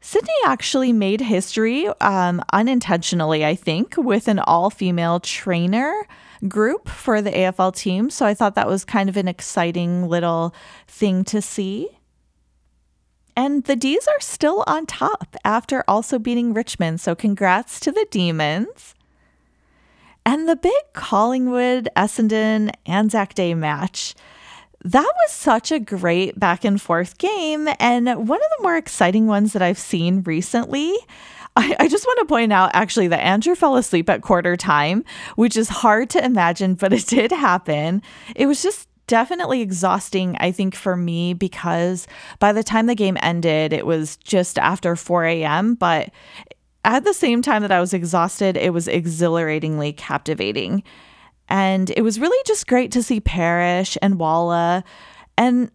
Sydney 0.00 0.34
actually 0.44 0.92
made 0.92 1.22
history 1.22 1.88
um, 2.02 2.44
unintentionally, 2.52 3.42
I 3.42 3.54
think, 3.54 3.94
with 3.96 4.28
an 4.28 4.38
all 4.38 4.68
female 4.68 5.18
trainer 5.18 6.06
group 6.46 6.90
for 6.90 7.22
the 7.22 7.30
AFL 7.30 7.74
team. 7.74 8.10
So 8.10 8.26
I 8.26 8.34
thought 8.34 8.54
that 8.54 8.68
was 8.68 8.84
kind 8.84 9.08
of 9.08 9.16
an 9.16 9.28
exciting 9.28 10.06
little 10.06 10.54
thing 10.86 11.24
to 11.24 11.40
see. 11.40 11.88
And 13.34 13.64
the 13.64 13.76
D's 13.76 14.06
are 14.06 14.20
still 14.20 14.62
on 14.66 14.84
top 14.84 15.36
after 15.42 15.82
also 15.88 16.18
beating 16.18 16.52
Richmond. 16.52 17.00
So 17.00 17.14
congrats 17.14 17.80
to 17.80 17.90
the 17.90 18.06
Demons. 18.10 18.93
And 20.26 20.48
the 20.48 20.56
big 20.56 20.72
Collingwood, 20.92 21.88
Essendon, 21.96 22.72
Anzac 22.86 23.34
Day 23.34 23.54
match. 23.54 24.14
that 24.84 25.02
was 25.02 25.32
such 25.32 25.72
a 25.72 25.78
great 25.78 26.38
back 26.38 26.64
and 26.64 26.80
forth 26.80 27.18
game, 27.18 27.68
and 27.78 28.06
one 28.06 28.40
of 28.40 28.50
the 28.56 28.62
more 28.62 28.76
exciting 28.76 29.26
ones 29.26 29.52
that 29.52 29.62
I've 29.62 29.78
seen 29.78 30.22
recently. 30.22 30.94
I, 31.56 31.76
I, 31.78 31.88
just 31.88 32.04
want 32.04 32.18
to 32.18 32.24
point 32.24 32.52
out 32.52 32.72
actually 32.74 33.06
that 33.08 33.24
Andrew 33.24 33.54
fell 33.54 33.76
asleep 33.76 34.10
at 34.10 34.22
quarter 34.22 34.56
time, 34.56 35.04
which 35.36 35.56
is 35.56 35.68
hard 35.68 36.10
to 36.10 36.24
imagine, 36.24 36.74
but 36.74 36.92
it 36.92 37.06
did 37.06 37.30
happen. 37.30 38.02
It 38.34 38.46
was 38.46 38.60
just 38.60 38.88
definitely 39.06 39.60
exhausting, 39.60 40.36
I 40.40 40.50
think, 40.50 40.74
for 40.74 40.96
me 40.96 41.34
because 41.34 42.06
by 42.38 42.52
the 42.52 42.64
time 42.64 42.86
the 42.86 42.94
game 42.94 43.16
ended, 43.22 43.72
it 43.72 43.86
was 43.86 44.16
just 44.16 44.58
after 44.58 44.96
4 44.96 45.24
a.m. 45.26 45.74
But 45.74 46.10
at 46.84 47.04
the 47.04 47.14
same 47.14 47.42
time 47.42 47.62
that 47.62 47.72
I 47.72 47.80
was 47.80 47.94
exhausted, 47.94 48.56
it 48.56 48.72
was 48.72 48.88
exhilaratingly 48.88 49.92
captivating. 49.92 50.82
And 51.48 51.90
it 51.90 52.02
was 52.02 52.20
really 52.20 52.42
just 52.46 52.66
great 52.66 52.92
to 52.92 53.02
see 53.02 53.20
Parish 53.20 53.98
and 54.00 54.18
Walla 54.18 54.84
and 55.36 55.70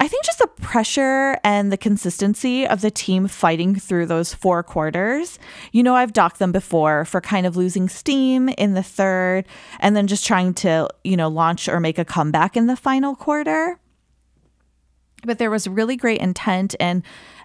I 0.00 0.08
think 0.08 0.24
just 0.24 0.40
the 0.40 0.48
pressure 0.48 1.38
and 1.44 1.70
the 1.70 1.76
consistency 1.76 2.66
of 2.66 2.80
the 2.80 2.90
team 2.90 3.28
fighting 3.28 3.76
through 3.76 4.06
those 4.06 4.34
four 4.34 4.64
quarters. 4.64 5.38
You 5.70 5.84
know, 5.84 5.94
I've 5.94 6.12
docked 6.12 6.40
them 6.40 6.50
before 6.50 7.04
for 7.04 7.20
kind 7.20 7.46
of 7.46 7.56
losing 7.56 7.88
steam 7.88 8.48
in 8.48 8.74
the 8.74 8.82
third 8.82 9.46
and 9.78 9.94
then 9.94 10.08
just 10.08 10.26
trying 10.26 10.52
to, 10.54 10.88
you 11.04 11.16
know, 11.16 11.28
launch 11.28 11.68
or 11.68 11.78
make 11.78 11.98
a 11.98 12.04
comeback 12.04 12.56
in 12.56 12.66
the 12.66 12.76
final 12.76 13.14
quarter. 13.14 13.78
But 15.24 15.38
there 15.38 15.50
was 15.50 15.68
really 15.68 15.96
great 15.96 16.20
intent 16.20 16.74
and 16.80 17.04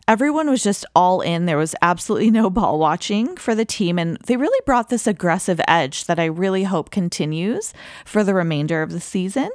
everyone 0.09 0.49
was 0.49 0.61
just 0.63 0.85
all 0.95 1.21
in. 1.21 1.45
There 1.45 1.55
was 1.55 1.75
absolutely 1.83 2.31
no 2.31 2.49
ball 2.49 2.79
watching 2.79 3.37
for 3.37 3.53
the 3.55 3.63
team. 3.63 3.97
And 3.99 4.17
they 4.25 4.35
really 4.35 4.59
brought 4.65 4.89
this 4.89 5.07
aggressive 5.07 5.61
edge 5.67 6.05
that 6.05 6.19
I 6.19 6.25
really 6.25 6.63
hope 6.63 6.89
continues 6.89 7.73
for 8.03 8.25
the 8.25 8.33
remainder 8.33 8.81
of 8.81 8.91
the 8.91 8.99
season. 8.99 9.51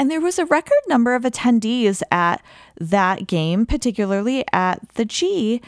And 0.00 0.08
there 0.10 0.20
was 0.20 0.38
a 0.38 0.46
record 0.46 0.78
number 0.88 1.14
of 1.14 1.22
attendees 1.22 2.02
at 2.10 2.42
that 2.78 3.26
game, 3.26 3.66
particularly 3.66 4.44
at 4.52 4.80
the 4.94 5.04
G. 5.04 5.60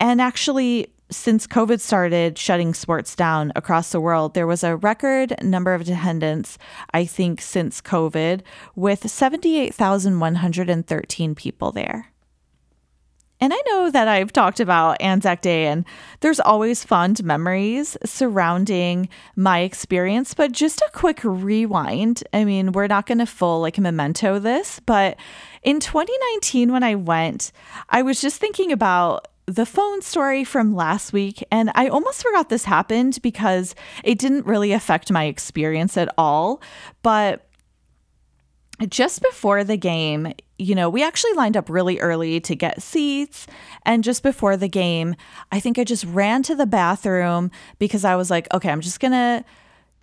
And 0.00 0.20
actually, 0.20 0.92
since 1.10 1.46
COVID 1.46 1.80
started 1.80 2.36
shutting 2.36 2.74
sports 2.74 3.16
down 3.16 3.50
across 3.56 3.92
the 3.92 4.00
world, 4.00 4.34
there 4.34 4.46
was 4.46 4.62
a 4.62 4.76
record 4.76 5.34
number 5.42 5.72
of 5.72 5.80
attendance, 5.82 6.58
I 6.92 7.06
think, 7.06 7.40
since 7.40 7.80
COVID, 7.80 8.42
with 8.76 9.10
78,113 9.10 11.34
people 11.34 11.72
there. 11.72 12.12
And 13.40 13.52
I 13.52 13.62
know 13.68 13.90
that 13.90 14.08
I've 14.08 14.32
talked 14.32 14.58
about 14.58 15.00
Anzac 15.00 15.42
Day, 15.42 15.66
and 15.66 15.84
there's 16.20 16.40
always 16.40 16.84
fond 16.84 17.22
memories 17.22 17.96
surrounding 18.04 19.08
my 19.36 19.60
experience, 19.60 20.34
but 20.34 20.52
just 20.52 20.80
a 20.80 20.90
quick 20.92 21.20
rewind. 21.22 22.24
I 22.32 22.44
mean, 22.44 22.72
we're 22.72 22.88
not 22.88 23.06
going 23.06 23.18
to 23.18 23.26
full 23.26 23.60
like 23.60 23.78
memento 23.78 24.38
this, 24.38 24.80
but 24.80 25.16
in 25.62 25.78
2019, 25.80 26.72
when 26.72 26.82
I 26.82 26.96
went, 26.96 27.52
I 27.88 28.02
was 28.02 28.20
just 28.20 28.40
thinking 28.40 28.72
about 28.72 29.28
the 29.46 29.64
phone 29.64 30.02
story 30.02 30.44
from 30.44 30.74
last 30.74 31.12
week, 31.12 31.42
and 31.50 31.70
I 31.74 31.88
almost 31.88 32.22
forgot 32.22 32.50
this 32.50 32.64
happened 32.64 33.20
because 33.22 33.74
it 34.04 34.18
didn't 34.18 34.46
really 34.46 34.72
affect 34.72 35.10
my 35.10 35.24
experience 35.24 35.96
at 35.96 36.12
all. 36.18 36.60
But 37.02 37.47
just 38.86 39.22
before 39.22 39.64
the 39.64 39.76
game, 39.76 40.32
you 40.58 40.74
know, 40.74 40.88
we 40.88 41.02
actually 41.02 41.32
lined 41.32 41.56
up 41.56 41.68
really 41.68 41.98
early 41.98 42.40
to 42.40 42.54
get 42.54 42.82
seats. 42.82 43.46
And 43.84 44.04
just 44.04 44.22
before 44.22 44.56
the 44.56 44.68
game, 44.68 45.16
I 45.50 45.60
think 45.60 45.78
I 45.78 45.84
just 45.84 46.04
ran 46.04 46.42
to 46.44 46.54
the 46.54 46.66
bathroom 46.66 47.50
because 47.78 48.04
I 48.04 48.14
was 48.16 48.30
like, 48.30 48.46
okay, 48.52 48.70
I'm 48.70 48.80
just 48.80 49.00
going 49.00 49.12
to 49.12 49.44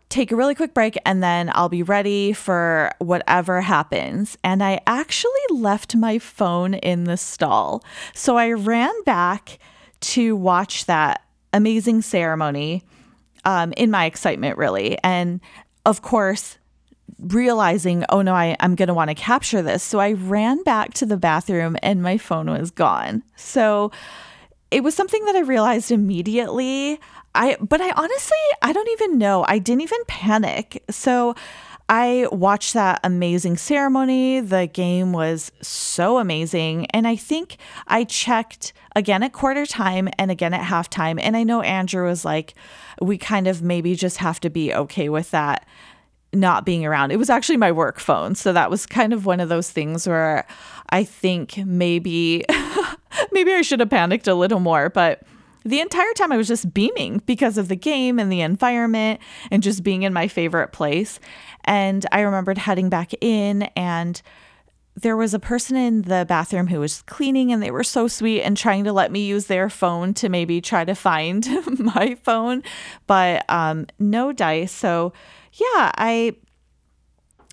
take 0.09 0.31
a 0.31 0.35
really 0.35 0.55
quick 0.55 0.73
break 0.73 0.97
and 1.05 1.23
then 1.23 1.51
I'll 1.53 1.69
be 1.69 1.83
ready 1.83 2.31
for 2.33 2.91
whatever 2.99 3.61
happens. 3.61 4.37
And 4.43 4.63
I 4.63 4.81
actually 4.85 5.31
left 5.49 5.95
my 5.95 6.19
phone 6.19 6.73
in 6.75 7.05
the 7.05 7.17
stall. 7.17 7.83
So 8.13 8.37
I 8.37 8.51
ran 8.51 8.93
back 9.03 9.57
to 10.01 10.35
watch 10.35 10.85
that 10.85 11.21
amazing 11.53 12.01
ceremony 12.01 12.83
um, 13.45 13.73
in 13.77 13.89
my 13.89 14.05
excitement, 14.05 14.57
really. 14.57 14.97
And 15.03 15.39
of 15.85 16.01
course, 16.01 16.57
realizing, 17.19 18.03
oh 18.09 18.21
no, 18.21 18.33
I, 18.33 18.55
I'm 18.59 18.75
going 18.75 18.87
to 18.87 18.93
want 18.93 19.09
to 19.09 19.15
capture 19.15 19.61
this. 19.61 19.83
So 19.83 19.99
I 19.99 20.13
ran 20.13 20.63
back 20.63 20.93
to 20.95 21.05
the 21.05 21.17
bathroom 21.17 21.77
and 21.81 22.01
my 22.01 22.17
phone 22.17 22.49
was 22.49 22.71
gone. 22.71 23.23
So 23.35 23.91
it 24.71 24.83
was 24.83 24.95
something 24.95 25.23
that 25.25 25.35
I 25.35 25.41
realized 25.41 25.91
immediately. 25.91 26.99
I, 27.33 27.57
but 27.61 27.81
I 27.81 27.91
honestly, 27.91 28.37
I 28.61 28.73
don't 28.73 28.89
even 28.89 29.17
know. 29.17 29.45
I 29.47 29.59
didn't 29.59 29.81
even 29.81 29.99
panic. 30.07 30.83
So 30.89 31.35
I 31.87 32.27
watched 32.31 32.73
that 32.73 32.99
amazing 33.03 33.57
ceremony. 33.57 34.39
The 34.39 34.67
game 34.67 35.13
was 35.13 35.51
so 35.61 36.17
amazing. 36.17 36.87
And 36.87 37.07
I 37.07 37.15
think 37.15 37.57
I 37.87 38.05
checked 38.05 38.73
again 38.95 39.21
at 39.21 39.33
quarter 39.33 39.65
time 39.65 40.09
and 40.17 40.31
again 40.31 40.53
at 40.53 40.65
halftime. 40.65 41.19
And 41.21 41.37
I 41.37 41.43
know 41.43 41.61
Andrew 41.61 42.07
was 42.07 42.25
like, 42.25 42.55
we 43.01 43.17
kind 43.17 43.47
of 43.47 43.61
maybe 43.61 43.95
just 43.95 44.17
have 44.17 44.39
to 44.41 44.49
be 44.49 44.73
okay 44.73 45.09
with 45.09 45.29
that 45.31 45.67
not 46.35 46.65
being 46.65 46.85
around. 46.85 47.11
It 47.11 47.17
was 47.17 47.29
actually 47.29 47.57
my 47.57 47.71
work 47.71 47.99
phone. 47.99 48.35
So 48.35 48.53
that 48.53 48.69
was 48.69 48.85
kind 48.85 49.13
of 49.13 49.25
one 49.25 49.39
of 49.39 49.49
those 49.49 49.71
things 49.71 50.07
where 50.07 50.45
I 50.89 51.03
think 51.03 51.57
maybe 51.57 52.43
maybe 53.31 53.53
I 53.53 53.61
should 53.61 53.79
have 53.79 53.89
panicked 53.89 54.27
a 54.27 54.35
little 54.35 54.59
more, 54.59 54.89
but 54.89 55.23
the 55.63 55.79
entire 55.79 56.13
time 56.13 56.31
I 56.31 56.37
was 56.37 56.47
just 56.47 56.73
beaming 56.73 57.23
because 57.25 57.57
of 57.57 57.69
the 57.69 57.75
game 57.75 58.19
and 58.19 58.31
the 58.31 58.41
environment 58.41 59.19
and 59.49 59.63
just 59.63 59.83
being 59.83 60.03
in 60.03 60.13
my 60.13 60.27
favorite 60.27 60.71
place. 60.71 61.19
And 61.63 62.05
I 62.11 62.21
remembered 62.21 62.59
heading 62.59 62.89
back 62.89 63.13
in 63.19 63.63
and 63.75 64.21
there 64.95 65.17
was 65.17 65.33
a 65.33 65.39
person 65.39 65.75
in 65.75 66.03
the 66.03 66.25
bathroom 66.27 66.67
who 66.67 66.79
was 66.79 67.01
cleaning 67.01 67.51
and 67.51 67.61
they 67.61 67.71
were 67.71 67.83
so 67.83 68.07
sweet 68.07 68.43
and 68.43 68.55
trying 68.55 68.85
to 68.85 68.93
let 68.93 69.11
me 69.11 69.25
use 69.25 69.47
their 69.47 69.69
phone 69.69 70.13
to 70.13 70.29
maybe 70.29 70.61
try 70.61 70.85
to 70.85 70.95
find 70.95 71.47
my 71.79 72.15
phone, 72.23 72.63
but 73.07 73.43
um, 73.49 73.87
no 73.99 74.31
dice. 74.31 74.71
So 74.71 75.11
yeah, 75.55 75.91
I 75.97 76.35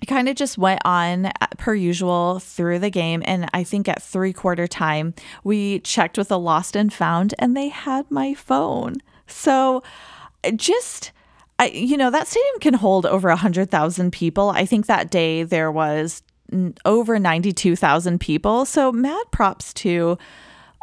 kind 0.07 0.29
of 0.29 0.37
just 0.37 0.59
went 0.59 0.81
on 0.85 1.27
uh, 1.27 1.33
per 1.59 1.75
usual 1.75 2.41
through 2.41 2.81
the 2.81 2.91
game. 2.91 3.23
And 3.25 3.49
I 3.55 3.65
think 3.65 3.89
at 3.89 4.03
three 4.03 4.33
quarter 4.33 4.67
time, 4.67 5.15
we 5.45 5.81
checked 5.81 6.19
with 6.19 6.31
a 6.31 6.37
lost 6.37 6.75
and 6.77 6.93
found, 6.93 7.35
and 7.39 7.57
they 7.57 7.69
had 7.69 8.11
my 8.11 8.35
phone. 8.35 8.97
So 9.27 9.83
just. 10.57 11.13
I, 11.59 11.67
you 11.67 11.97
know, 11.97 12.11
that 12.11 12.27
stadium 12.27 12.59
can 12.61 12.75
hold 12.75 13.07
over 13.07 13.29
100,000 13.29 14.11
people. 14.11 14.49
I 14.49 14.65
think 14.65 14.87
that 14.87 15.11
day 15.11 15.45
there 15.45 15.71
was 15.71 16.23
over 16.85 17.19
92,000 17.19 18.19
people. 18.19 18.65
So 18.65 18.91
mad 18.91 19.25
props 19.31 19.73
to 19.75 20.19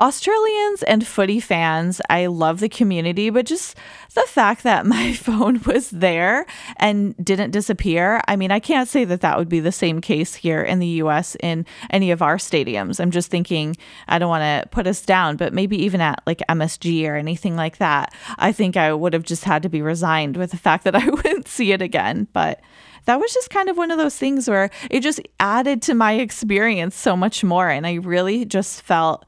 Australians 0.02 0.82
and 0.84 1.06
footy 1.06 1.42
fans, 1.42 2.00
I 2.10 2.28
love 2.28 2.62
the 2.62 2.70
community, 2.70 3.30
but 3.30 3.46
just 3.46 3.76
the 4.14 4.22
fact 4.28 4.64
that 4.64 4.86
my 4.86 5.12
phone 5.26 5.62
was 5.66 5.90
there 5.90 6.46
and 6.78 7.14
didn't 7.24 7.52
disappear. 7.52 8.22
I 8.28 8.38
mean, 8.38 8.50
I 8.50 8.60
can't 8.60 8.88
say 8.88 9.04
that 9.04 9.20
that 9.22 9.38
would 9.38 9.50
be 9.50 9.60
the 9.60 9.74
same 9.74 10.00
case 10.00 10.36
here 10.36 10.62
in 10.62 10.80
the 10.80 10.88
US 10.88 11.36
in 11.42 11.66
any 11.90 12.12
of 12.12 12.22
our 12.22 12.38
stadiums. 12.38 13.02
I'm 13.02 13.12
just 13.12 13.30
thinking, 13.30 13.76
I 14.08 14.20
don't 14.20 14.30
want 14.30 14.44
to 14.44 14.70
put 14.70 14.88
us 14.88 15.02
down, 15.02 15.36
but 15.36 15.54
maybe 15.54 15.78
even 15.84 16.00
at 16.00 16.24
like 16.26 16.40
MSG 16.48 17.06
or 17.06 17.18
anything 17.18 17.58
like 17.58 17.78
that, 17.78 18.14
I 18.38 18.54
think 18.54 18.78
I 18.78 18.94
would 18.94 19.14
have 19.14 19.24
just 19.24 19.44
had 19.44 19.64
to 19.64 19.70
be 19.70 19.82
resigned 19.82 20.38
with 20.38 20.52
the 20.52 20.58
fact 20.58 20.86
that 20.86 20.96
I 21.00 21.10
wouldn't 21.10 21.50
see 21.50 21.74
it 21.74 21.82
again. 21.82 22.30
But 22.32 22.62
that 23.04 23.20
was 23.20 23.34
just 23.34 23.50
kind 23.50 23.68
of 23.68 23.78
one 23.78 23.92
of 23.92 23.98
those 23.98 24.18
things 24.18 24.50
where 24.50 24.70
it 24.90 25.02
just 25.02 25.20
added 25.40 25.82
to 25.84 25.94
my 25.94 26.14
experience 26.14 26.96
so 26.96 27.18
much 27.18 27.44
more. 27.44 27.68
And 27.70 27.86
I 27.86 27.96
really 27.96 28.46
just 28.46 28.82
felt 28.82 29.26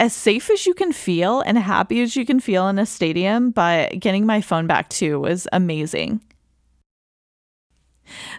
as 0.00 0.12
safe 0.12 0.50
as 0.50 0.66
you 0.66 0.74
can 0.74 0.92
feel 0.92 1.40
and 1.40 1.58
happy 1.58 2.00
as 2.02 2.14
you 2.14 2.24
can 2.24 2.40
feel 2.40 2.68
in 2.68 2.78
a 2.78 2.86
stadium, 2.86 3.50
but 3.50 3.98
getting 3.98 4.24
my 4.26 4.40
phone 4.40 4.66
back 4.66 4.88
too 4.88 5.20
was 5.20 5.48
amazing. 5.52 6.20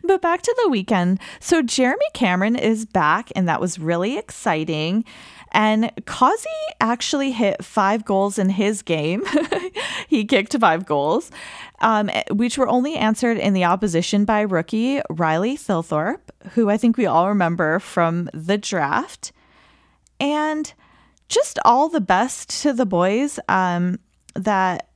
But 0.03 0.21
back 0.21 0.41
to 0.41 0.55
the 0.63 0.69
weekend. 0.69 1.19
So 1.39 1.61
Jeremy 1.61 2.05
Cameron 2.13 2.55
is 2.55 2.85
back, 2.85 3.31
and 3.35 3.47
that 3.47 3.61
was 3.61 3.77
really 3.77 4.17
exciting. 4.17 5.05
And 5.51 5.91
Causey 6.05 6.49
actually 6.79 7.31
hit 7.31 7.63
five 7.63 8.05
goals 8.05 8.37
in 8.37 8.49
his 8.49 8.81
game. 8.81 9.23
he 10.07 10.25
kicked 10.25 10.57
five 10.59 10.85
goals, 10.85 11.31
um, 11.79 12.09
which 12.31 12.57
were 12.57 12.67
only 12.67 12.95
answered 12.95 13.37
in 13.37 13.53
the 13.53 13.65
opposition 13.65 14.25
by 14.25 14.41
rookie 14.41 15.01
Riley 15.09 15.57
Thilthorpe, 15.57 16.29
who 16.51 16.69
I 16.69 16.77
think 16.77 16.97
we 16.97 17.05
all 17.05 17.27
remember 17.27 17.79
from 17.79 18.29
the 18.33 18.57
draft. 18.57 19.31
And 20.19 20.71
just 21.29 21.59
all 21.63 21.87
the 21.87 22.01
best 22.01 22.49
to 22.61 22.73
the 22.73 22.85
boys 22.85 23.39
um, 23.47 23.99
that, 24.33 24.89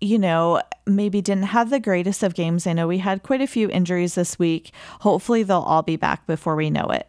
you 0.00 0.18
know, 0.18 0.62
maybe 0.86 1.20
didn't 1.20 1.44
have 1.44 1.70
the 1.70 1.80
greatest 1.80 2.22
of 2.22 2.34
games. 2.34 2.66
I 2.66 2.72
know 2.72 2.86
we 2.86 2.98
had 2.98 3.22
quite 3.22 3.42
a 3.42 3.46
few 3.46 3.68
injuries 3.68 4.14
this 4.14 4.38
week. 4.38 4.72
Hopefully, 5.00 5.42
they'll 5.42 5.58
all 5.58 5.82
be 5.82 5.96
back 5.96 6.26
before 6.26 6.56
we 6.56 6.70
know 6.70 6.86
it. 6.86 7.08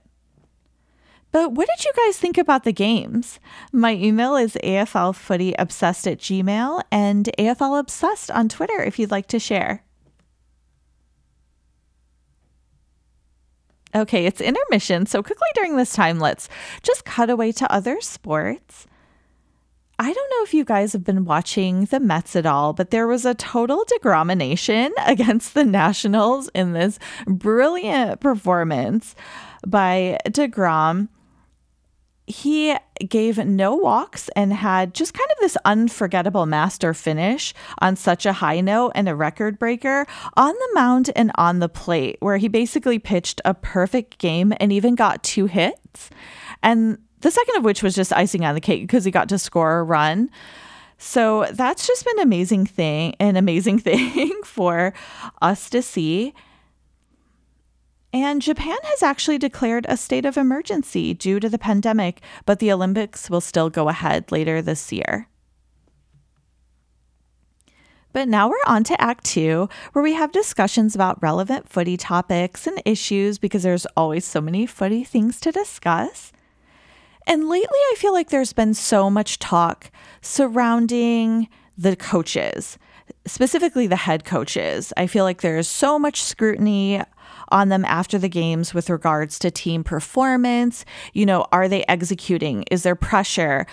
But 1.32 1.54
what 1.54 1.68
did 1.68 1.86
you 1.86 1.92
guys 1.96 2.18
think 2.18 2.40
about 2.40 2.64
the 2.64 2.74
games? 2.74 3.40
My 3.72 3.94
email 3.94 4.36
is 4.36 4.58
aflfootyobsessed 4.64 6.12
at 6.12 6.18
gmail 6.18 6.82
and 6.92 7.30
aflobsessed 7.38 8.34
on 8.34 8.50
Twitter 8.50 8.82
if 8.82 8.98
you'd 8.98 9.12
like 9.12 9.28
to 9.28 9.40
share. 9.40 9.84
Okay, 13.96 14.26
it's 14.26 14.42
intermission. 14.42 15.06
So, 15.06 15.24
quickly 15.24 15.48
during 15.56 15.76
this 15.76 15.94
time, 15.94 16.20
let's 16.20 16.48
just 16.84 17.06
cut 17.06 17.30
away 17.30 17.52
to 17.54 17.72
other 17.72 18.00
sports. 18.02 18.86
I 20.02 20.14
don't 20.14 20.30
know 20.32 20.44
if 20.44 20.54
you 20.54 20.64
guys 20.64 20.94
have 20.94 21.04
been 21.04 21.26
watching 21.26 21.84
the 21.86 22.00
Mets 22.00 22.38
at 22.38 22.46
all, 22.46 22.72
but 22.72 22.90
there 22.90 23.06
was 23.06 23.26
a 23.26 23.34
total 23.34 23.84
degromination 23.86 24.94
against 25.06 25.54
the 25.54 25.66
Nationals 25.66 26.50
in 26.56 26.72
this 26.72 27.00
brilliant 27.28 28.22
performance 28.22 29.14
by 29.68 30.18
DeGrom 30.26 31.10
he 32.30 32.76
gave 33.08 33.44
no 33.44 33.74
walks 33.74 34.30
and 34.36 34.54
had 34.54 34.94
just 34.94 35.16
kind 35.16 35.30
of 35.32 35.38
this 35.42 35.58
unforgettable 35.66 36.46
master 36.46 36.94
finish 36.94 37.56
on 37.80 37.96
such 37.96 38.26
a 38.26 38.34
high 38.34 38.62
note 38.62 38.92
and 38.94 39.10
a 39.10 39.16
record 39.16 39.58
breaker 39.58 40.06
on 40.38 40.54
the 40.54 40.70
mound 40.76 41.10
and 41.16 41.32
on 41.36 41.58
the 41.58 41.68
plate, 41.68 42.18
where 42.20 42.38
he 42.38 42.48
basically 42.48 43.00
pitched 43.00 43.42
a 43.46 43.56
perfect 43.56 44.20
game 44.20 44.54
and 44.60 44.72
even 44.72 44.94
got 44.94 45.24
two 45.24 45.48
hits. 45.48 46.12
And 46.62 47.00
the 47.22 47.32
second 47.32 47.58
of 47.58 47.64
which 47.64 47.82
was 47.82 47.96
just 47.96 48.14
icing 48.14 48.46
on 48.46 48.54
the 48.54 48.62
cake 48.62 48.84
because 48.84 49.04
he 49.04 49.12
got 49.12 49.28
to 49.30 49.40
score 49.40 49.80
a 49.80 49.84
run. 49.84 50.30
So 51.00 51.48
that's 51.52 51.88
just 51.88 52.06
been 52.06 52.20
amazing 52.20 52.68
thing, 52.68 53.16
an 53.20 53.38
amazing 53.38 53.80
thing 53.80 54.40
for 54.44 54.94
us 55.42 55.68
to 55.72 55.82
see. 55.82 56.36
And 58.12 58.42
Japan 58.42 58.78
has 58.86 59.04
actually 59.04 59.38
declared 59.38 59.86
a 59.88 59.96
state 59.96 60.26
of 60.26 60.36
emergency 60.36 61.14
due 61.14 61.40
to 61.40 61.48
the 61.48 61.60
pandemic, 61.60 62.22
but 62.46 62.60
the 62.60 62.72
Olympics 62.72 63.30
will 63.30 63.42
still 63.42 63.70
go 63.70 63.88
ahead 63.88 64.32
later 64.32 64.62
this 64.62 64.92
year. 64.92 65.28
But 68.12 68.28
now 68.28 68.50
we're 68.50 68.56
on 68.66 68.84
to 68.86 69.00
Act 69.00 69.24
Two, 69.24 69.70
where 69.94 70.02
we 70.02 70.14
have 70.14 70.32
discussions 70.32 70.96
about 70.96 71.22
relevant 71.22 71.70
footy 71.70 71.96
topics 71.96 72.66
and 72.66 72.82
issues 72.84 73.38
because 73.38 73.62
there's 73.62 73.86
always 73.96 74.26
so 74.26 74.42
many 74.42 74.66
footy 74.66 75.04
things 75.04 75.40
to 75.42 75.52
discuss. 75.52 76.32
And 77.28 77.48
lately, 77.48 77.68
I 77.92 77.96
feel 77.98 78.12
like 78.12 78.30
there's 78.30 78.54
been 78.54 78.74
so 78.74 79.12
much 79.12 79.38
talk 79.38 79.92
surrounding 80.22 81.48
the 81.78 81.96
coaches, 81.96 82.80
specifically 83.28 83.86
the 83.86 83.96
head 83.96 84.26
coaches. 84.26 84.92
I 84.98 85.06
feel 85.06 85.24
like 85.24 85.42
there's 85.42 85.68
so 85.68 86.00
much 86.00 86.24
scrutiny 86.24 87.04
on 87.52 87.70
them 87.70 87.86
after 87.86 88.18
the 88.18 88.30
games 88.30 88.74
with 88.74 88.90
regards 88.90 89.40
to 89.40 89.52
team 89.52 89.84
performance. 89.84 90.86
You 91.14 91.26
know, 91.26 91.48
are 91.52 91.68
they 91.68 91.84
executing? 91.88 92.64
Is 92.72 92.84
there 92.84 92.96
pressure? 92.96 93.66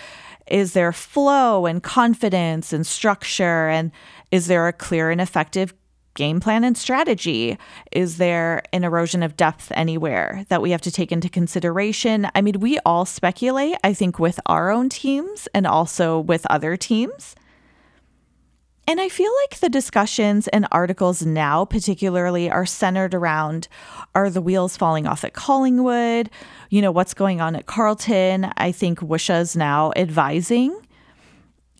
Is 0.47 0.73
there 0.73 0.91
flow 0.91 1.65
and 1.65 1.83
confidence 1.83 2.73
and 2.73 2.85
structure? 2.85 3.69
And 3.69 3.91
is 4.31 4.47
there 4.47 4.67
a 4.67 4.73
clear 4.73 5.11
and 5.11 5.21
effective 5.21 5.73
game 6.17 6.39
plan 6.39 6.63
and 6.63 6.77
strategy? 6.77 7.57
Is 7.91 8.17
there 8.17 8.63
an 8.73 8.83
erosion 8.83 9.23
of 9.23 9.37
depth 9.37 9.71
anywhere 9.75 10.45
that 10.49 10.61
we 10.61 10.71
have 10.71 10.81
to 10.81 10.91
take 10.91 11.11
into 11.11 11.29
consideration? 11.29 12.27
I 12.35 12.41
mean, 12.41 12.59
we 12.59 12.79
all 12.79 13.05
speculate, 13.05 13.75
I 13.83 13.93
think, 13.93 14.19
with 14.19 14.39
our 14.47 14.71
own 14.71 14.89
teams 14.89 15.47
and 15.53 15.67
also 15.67 16.19
with 16.19 16.45
other 16.49 16.75
teams. 16.75 17.35
And 18.89 19.01
I 19.01 19.09
feel 19.09 19.31
like 19.43 19.59
the 19.59 19.69
discussions 19.69 20.47
and 20.47 20.65
articles 20.71 21.25
now, 21.25 21.65
particularly, 21.65 22.49
are 22.49 22.65
centered 22.65 23.13
around 23.13 23.67
are 24.15 24.29
the 24.29 24.41
wheels 24.41 24.77
falling 24.77 25.05
off 25.05 25.25
at 25.25 25.33
Collingwood? 25.33 26.29
You 26.69 26.81
know, 26.81 26.91
what's 26.91 27.13
going 27.13 27.41
on 27.41 27.57
at 27.57 27.65
Carlton? 27.65 28.49
I 28.55 28.71
think 28.71 28.99
Woosha's 28.99 29.57
now 29.57 29.91
advising 29.97 30.79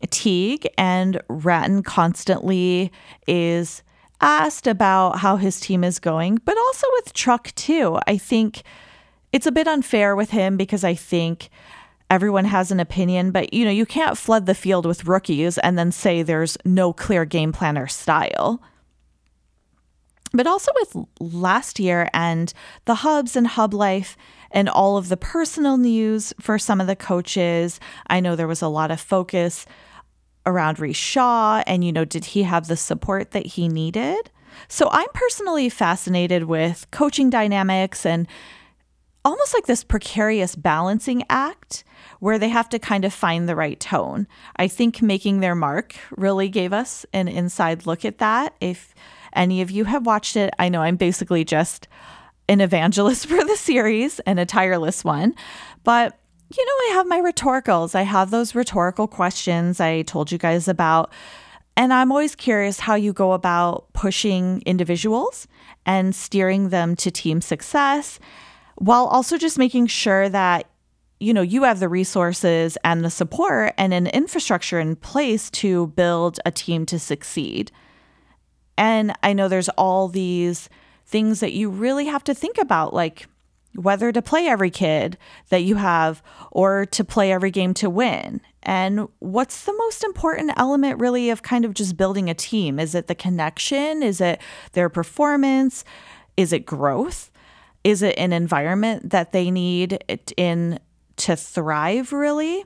Teague, 0.09 0.67
and 0.77 1.21
Ratten 1.29 1.81
constantly 1.81 2.91
is 3.25 3.83
asked 4.19 4.67
about 4.67 5.19
how 5.19 5.38
his 5.38 5.62
team 5.62 5.86
is 5.86 5.99
going, 5.99 6.39
but 6.43 6.58
also 6.58 6.88
with 6.93 7.13
Truck, 7.13 7.55
too. 7.55 7.99
I 8.05 8.17
think 8.17 8.63
it's 9.32 9.47
a 9.47 9.51
bit 9.51 9.67
unfair 9.67 10.15
with 10.15 10.32
him 10.32 10.58
because 10.58 10.84
I 10.84 10.93
think 10.93 11.49
everyone 12.10 12.46
has 12.46 12.72
an 12.72 12.80
opinion, 12.80 13.32
but 13.32 13.54
you 13.54 13.65
know, 13.65 13.72
you 13.72 13.86
can't 13.86 14.17
flood 14.17 14.46
the 14.46 14.56
field 14.56 14.86
with 14.86 15.06
rookies 15.06 15.58
and 15.58 15.78
then 15.78 15.91
say 15.91 16.24
there's 16.24 16.58
no 16.63 16.93
clear 16.93 17.26
game 17.26 17.52
plan 17.52 17.78
or 17.78 17.88
style. 17.88 18.62
But 20.34 20.48
also 20.48 20.72
with 20.80 21.06
last 21.20 21.80
year 21.80 22.10
and 22.13 22.54
the 22.86 22.96
hubs 22.96 23.36
and 23.36 23.48
hub 23.48 23.74
life 23.74 24.17
and 24.52 24.70
all 24.70 24.98
of 24.98 25.10
the 25.10 25.17
personal 25.17 25.78
news 25.78 26.34
for 26.39 26.60
some 26.60 26.82
of 26.82 26.88
the 26.88 26.96
coaches, 26.96 27.80
I 28.08 28.20
know 28.20 28.36
there 28.36 28.48
was 28.48 28.62
a 28.62 28.67
lot 28.67 28.91
of 28.91 29.00
focus 29.00 29.65
around 30.46 30.78
Rhyce 30.78 30.96
Shaw 30.96 31.63
and 31.65 31.84
you 31.84 31.91
know, 31.91 32.06
did 32.06 32.26
he 32.26 32.43
have 32.43 32.67
the 32.67 32.78
support 32.78 33.32
that 33.32 33.46
he 33.46 33.67
needed? 33.67 34.30
So 34.67 34.89
I'm 34.91 35.10
personally 35.13 35.70
fascinated 35.70 36.46
with 36.46 36.88
coaching 36.91 37.30
dynamics 37.30 38.06
and 38.06 38.28
almost 39.27 39.53
like 39.53 39.65
this 39.65 39.83
precarious 39.83 40.55
balancing 40.55 41.21
act 41.29 41.83
where 42.19 42.39
they 42.39 42.47
have 42.47 42.69
to 42.69 42.79
kind 42.79 43.03
of 43.03 43.13
find 43.13 43.47
the 43.47 43.55
right 43.57 43.79
tone. 43.79 44.25
I 44.55 44.69
think 44.69 45.01
making 45.01 45.41
their 45.41 45.53
mark 45.53 45.97
really 46.11 46.47
gave 46.47 46.71
us 46.71 47.05
an 47.11 47.27
inside 47.27 47.85
look 47.85 48.05
at 48.05 48.19
that. 48.19 48.55
If 48.61 48.95
any 49.33 49.61
of 49.61 49.69
you 49.69 49.83
have 49.83 50.05
watched 50.05 50.37
it, 50.37 50.53
I 50.57 50.69
know 50.69 50.81
I'm 50.81 50.95
basically 50.95 51.43
just 51.43 51.89
an 52.47 52.61
evangelist 52.61 53.25
for 53.27 53.43
the 53.43 53.57
series 53.57 54.19
and 54.21 54.39
a 54.39 54.45
tireless 54.45 55.03
one, 55.03 55.35
but 55.83 56.17
you 56.49 56.65
know, 56.65 56.71
I 56.71 56.91
have 56.95 57.07
my 57.07 57.19
rhetoricals. 57.19 57.93
I 57.93 58.03
have 58.03 58.31
those 58.31 58.55
rhetorical 58.55 59.05
questions 59.05 59.81
I 59.81 60.03
told 60.03 60.31
you 60.31 60.37
guys 60.37 60.69
about. 60.69 61.11
And 61.75 61.91
I'm 61.91 62.09
always 62.09 62.37
curious 62.37 62.79
how 62.79 62.95
you 62.95 63.11
go 63.11 63.33
about 63.33 63.91
pushing 63.91 64.63
individuals 64.65 65.45
and 65.85 66.15
steering 66.15 66.69
them 66.69 66.95
to 66.95 67.11
team 67.11 67.41
success 67.41 68.17
while 68.77 69.05
also 69.05 69.37
just 69.37 69.57
making 69.57 69.87
sure 69.87 70.29
that 70.29 70.69
you 71.19 71.33
know, 71.33 71.41
you 71.41 71.63
have 71.63 71.79
the 71.79 71.89
resources 71.89 72.77
and 72.83 73.03
the 73.03 73.09
support 73.09 73.73
and 73.77 73.93
an 73.93 74.07
infrastructure 74.07 74.79
in 74.79 74.95
place 74.95 75.49
to 75.49 75.87
build 75.87 76.39
a 76.45 76.51
team 76.51 76.85
to 76.85 76.99
succeed. 76.99 77.71
And 78.77 79.13
I 79.23 79.33
know 79.33 79.47
there's 79.47 79.69
all 79.69 80.07
these 80.07 80.69
things 81.05 81.39
that 81.39 81.53
you 81.53 81.69
really 81.69 82.05
have 82.05 82.23
to 82.25 82.35
think 82.35 82.59
about, 82.59 82.93
like 82.93 83.27
whether 83.73 84.11
to 84.11 84.21
play 84.21 84.47
every 84.47 84.69
kid 84.69 85.17
that 85.49 85.63
you 85.63 85.75
have 85.75 86.21
or 86.51 86.85
to 86.85 87.03
play 87.03 87.31
every 87.31 87.51
game 87.51 87.73
to 87.75 87.89
win. 87.89 88.41
And 88.61 89.07
what's 89.19 89.65
the 89.65 89.73
most 89.73 90.03
important 90.03 90.51
element, 90.57 90.99
really, 90.99 91.29
of 91.29 91.41
kind 91.41 91.65
of 91.65 91.73
just 91.73 91.97
building 91.97 92.29
a 92.29 92.33
team? 92.33 92.79
Is 92.79 92.93
it 92.93 93.07
the 93.07 93.15
connection? 93.15 94.03
Is 94.03 94.21
it 94.21 94.39
their 94.73 94.89
performance? 94.89 95.83
Is 96.35 96.53
it 96.53 96.65
growth? 96.65 97.31
Is 97.88 98.02
it 98.02 98.17
an 98.17 98.34
environment 98.34 99.12
that 99.12 99.32
they 99.32 99.50
need 99.50 100.04
in 100.36 100.80
to 101.17 101.36
thrive, 101.36 102.13
really. 102.13 102.63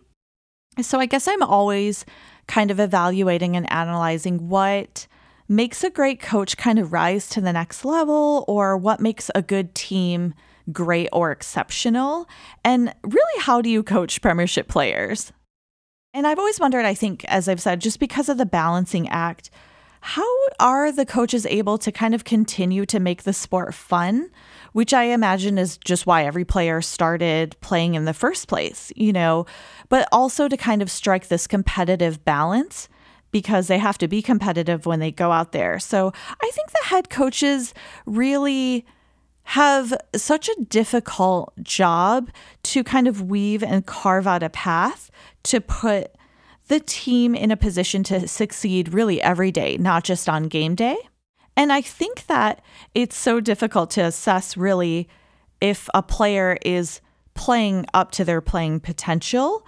So 0.81 0.99
I 0.99 1.05
guess 1.05 1.27
I'm 1.27 1.43
always 1.43 2.05
kind 2.47 2.71
of 2.71 2.79
evaluating 2.79 3.55
and 3.55 3.71
analyzing 3.71 4.49
what 4.49 5.07
makes 5.47 5.83
a 5.83 5.89
great 5.89 6.19
coach 6.19 6.55
kind 6.57 6.79
of 6.79 6.93
rise 6.93 7.29
to 7.29 7.41
the 7.41 7.53
next 7.53 7.83
level 7.83 8.45
or 8.47 8.77
what 8.77 8.99
makes 8.99 9.29
a 9.35 9.41
good 9.41 9.75
team 9.75 10.33
great 10.71 11.09
or 11.11 11.31
exceptional. 11.31 12.27
And 12.63 12.93
really, 13.03 13.41
how 13.41 13.61
do 13.61 13.69
you 13.69 13.83
coach 13.83 14.21
premiership 14.21 14.67
players? 14.67 15.31
And 16.13 16.27
I've 16.27 16.39
always 16.39 16.59
wondered, 16.59 16.85
I 16.85 16.93
think, 16.93 17.25
as 17.25 17.47
I've 17.47 17.61
said, 17.61 17.79
just 17.79 17.99
because 17.99 18.27
of 18.27 18.37
the 18.37 18.45
balancing 18.45 19.07
act, 19.09 19.49
how 20.01 20.27
are 20.59 20.91
the 20.91 21.05
coaches 21.05 21.45
able 21.45 21.77
to 21.77 21.91
kind 21.91 22.13
of 22.13 22.23
continue 22.23 22.85
to 22.85 22.99
make 22.99 23.23
the 23.23 23.33
sport 23.33 23.73
fun 23.73 24.29
which 24.73 24.93
I 24.93 25.03
imagine 25.05 25.57
is 25.57 25.77
just 25.77 26.05
why 26.05 26.25
every 26.25 26.45
player 26.45 26.81
started 26.81 27.55
playing 27.61 27.95
in 27.95 28.05
the 28.05 28.13
first 28.13 28.47
place, 28.47 28.91
you 28.95 29.11
know, 29.11 29.45
but 29.89 30.07
also 30.11 30.47
to 30.47 30.57
kind 30.57 30.81
of 30.81 30.89
strike 30.89 31.27
this 31.27 31.47
competitive 31.47 32.23
balance 32.23 32.87
because 33.31 33.67
they 33.67 33.77
have 33.77 33.97
to 33.97 34.07
be 34.07 34.21
competitive 34.21 34.85
when 34.85 34.99
they 34.99 35.11
go 35.11 35.31
out 35.31 35.51
there. 35.51 35.79
So 35.79 36.11
I 36.41 36.51
think 36.53 36.71
the 36.71 36.85
head 36.85 37.09
coaches 37.09 37.73
really 38.05 38.85
have 39.43 39.93
such 40.15 40.49
a 40.49 40.61
difficult 40.63 41.53
job 41.61 42.29
to 42.63 42.83
kind 42.83 43.07
of 43.07 43.29
weave 43.29 43.63
and 43.63 43.85
carve 43.85 44.27
out 44.27 44.43
a 44.43 44.49
path 44.49 45.09
to 45.43 45.59
put 45.59 46.11
the 46.71 46.79
team 46.79 47.35
in 47.35 47.51
a 47.51 47.57
position 47.57 48.01
to 48.01 48.25
succeed 48.29 48.93
really 48.93 49.21
every 49.21 49.51
day, 49.51 49.75
not 49.75 50.05
just 50.05 50.29
on 50.29 50.43
game 50.43 50.73
day. 50.73 50.95
And 51.57 51.73
I 51.73 51.81
think 51.81 52.27
that 52.27 52.61
it's 52.95 53.17
so 53.17 53.41
difficult 53.41 53.91
to 53.91 54.01
assess 54.01 54.55
really 54.55 55.09
if 55.59 55.89
a 55.93 56.01
player 56.01 56.57
is 56.63 57.01
playing 57.33 57.87
up 57.93 58.11
to 58.11 58.23
their 58.23 58.39
playing 58.39 58.79
potential. 58.79 59.67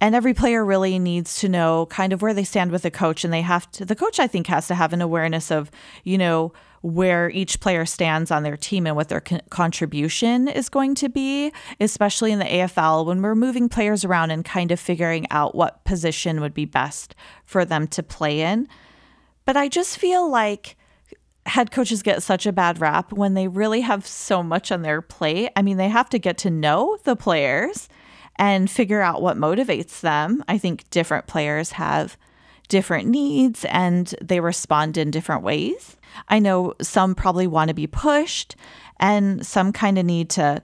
And 0.00 0.14
every 0.14 0.32
player 0.32 0.64
really 0.64 0.98
needs 0.98 1.38
to 1.40 1.48
know 1.48 1.84
kind 1.90 2.10
of 2.14 2.22
where 2.22 2.32
they 2.32 2.42
stand 2.42 2.70
with 2.70 2.84
the 2.84 2.90
coach. 2.90 3.22
And 3.22 3.32
they 3.32 3.42
have 3.42 3.70
to, 3.72 3.84
the 3.84 3.94
coach, 3.94 4.18
I 4.18 4.26
think, 4.26 4.46
has 4.46 4.66
to 4.68 4.74
have 4.74 4.94
an 4.94 5.02
awareness 5.02 5.50
of, 5.50 5.70
you 6.04 6.16
know, 6.16 6.54
where 6.84 7.30
each 7.30 7.60
player 7.60 7.86
stands 7.86 8.30
on 8.30 8.42
their 8.42 8.58
team 8.58 8.86
and 8.86 8.94
what 8.94 9.08
their 9.08 9.22
con- 9.22 9.40
contribution 9.48 10.48
is 10.48 10.68
going 10.68 10.94
to 10.94 11.08
be, 11.08 11.50
especially 11.80 12.30
in 12.30 12.38
the 12.38 12.44
AFL 12.44 13.06
when 13.06 13.22
we're 13.22 13.34
moving 13.34 13.70
players 13.70 14.04
around 14.04 14.30
and 14.30 14.44
kind 14.44 14.70
of 14.70 14.78
figuring 14.78 15.26
out 15.30 15.54
what 15.54 15.82
position 15.86 16.42
would 16.42 16.52
be 16.52 16.66
best 16.66 17.14
for 17.46 17.64
them 17.64 17.86
to 17.86 18.02
play 18.02 18.42
in. 18.42 18.68
But 19.46 19.56
I 19.56 19.70
just 19.70 19.96
feel 19.96 20.28
like 20.30 20.76
head 21.46 21.70
coaches 21.70 22.02
get 22.02 22.22
such 22.22 22.44
a 22.44 22.52
bad 22.52 22.78
rap 22.82 23.14
when 23.14 23.32
they 23.32 23.48
really 23.48 23.80
have 23.80 24.06
so 24.06 24.42
much 24.42 24.70
on 24.70 24.82
their 24.82 25.00
plate. 25.00 25.52
I 25.56 25.62
mean, 25.62 25.78
they 25.78 25.88
have 25.88 26.10
to 26.10 26.18
get 26.18 26.36
to 26.38 26.50
know 26.50 26.98
the 27.04 27.16
players 27.16 27.88
and 28.36 28.70
figure 28.70 29.00
out 29.00 29.22
what 29.22 29.38
motivates 29.38 30.02
them. 30.02 30.44
I 30.48 30.58
think 30.58 30.90
different 30.90 31.28
players 31.28 31.72
have 31.72 32.18
different 32.74 33.08
needs 33.08 33.64
and 33.66 34.16
they 34.20 34.40
respond 34.40 34.98
in 34.98 35.12
different 35.12 35.44
ways. 35.44 35.96
I 36.28 36.40
know 36.40 36.74
some 36.82 37.14
probably 37.14 37.46
want 37.46 37.68
to 37.68 37.74
be 37.74 37.86
pushed 37.86 38.56
and 38.98 39.46
some 39.46 39.72
kind 39.72 39.96
of 39.96 40.04
need 40.04 40.28
to 40.30 40.60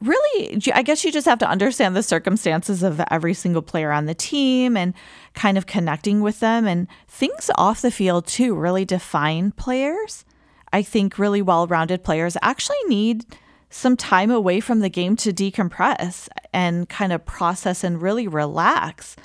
really, 0.00 0.58
I 0.72 0.80
guess 0.80 1.04
you 1.04 1.12
just 1.12 1.26
have 1.26 1.40
to 1.40 1.46
understand 1.46 1.94
the 1.94 2.02
circumstances 2.02 2.82
of 2.82 3.02
every 3.10 3.34
single 3.34 3.60
player 3.60 3.92
on 3.92 4.06
the 4.06 4.14
team 4.14 4.78
and 4.78 4.94
kind 5.34 5.58
of 5.58 5.66
connecting 5.66 6.22
with 6.22 6.40
them. 6.40 6.66
And 6.66 6.88
things 7.06 7.50
off 7.56 7.82
the 7.82 7.90
field, 7.90 8.26
too, 8.26 8.54
really 8.54 8.86
define 8.86 9.52
players. 9.52 10.24
I 10.72 10.80
think 10.80 11.18
really 11.18 11.42
well 11.42 11.66
rounded 11.66 12.02
players 12.02 12.38
actually 12.40 12.82
need 12.86 13.26
some 13.68 13.94
time 13.94 14.30
away 14.30 14.60
from 14.60 14.80
the 14.80 14.88
game 14.88 15.16
to 15.16 15.34
decompress 15.34 16.30
and 16.54 16.88
kind 16.88 17.12
of 17.12 17.26
process 17.26 17.84
and 17.84 18.00
really 18.00 18.26
relax. 18.26 19.16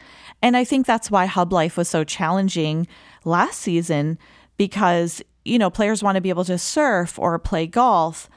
And 0.44 0.56
I 0.56 0.64
think 0.64 0.86
that's 0.86 1.10
why 1.10 1.26
Hub 1.26 1.52
Life 1.52 1.76
was 1.76 1.90
so 1.90 2.04
challenging 2.04 2.88
last 3.26 3.60
season 3.60 4.20
because, 4.58 5.24
you 5.44 5.58
know, 5.58 5.72
players 5.72 6.04
want 6.04 6.18
to 6.18 6.22
be 6.22 6.30
able 6.30 6.46
to 6.46 6.60
surf 6.60 7.18
or 7.18 7.40
play 7.40 7.66
golf 7.66 8.30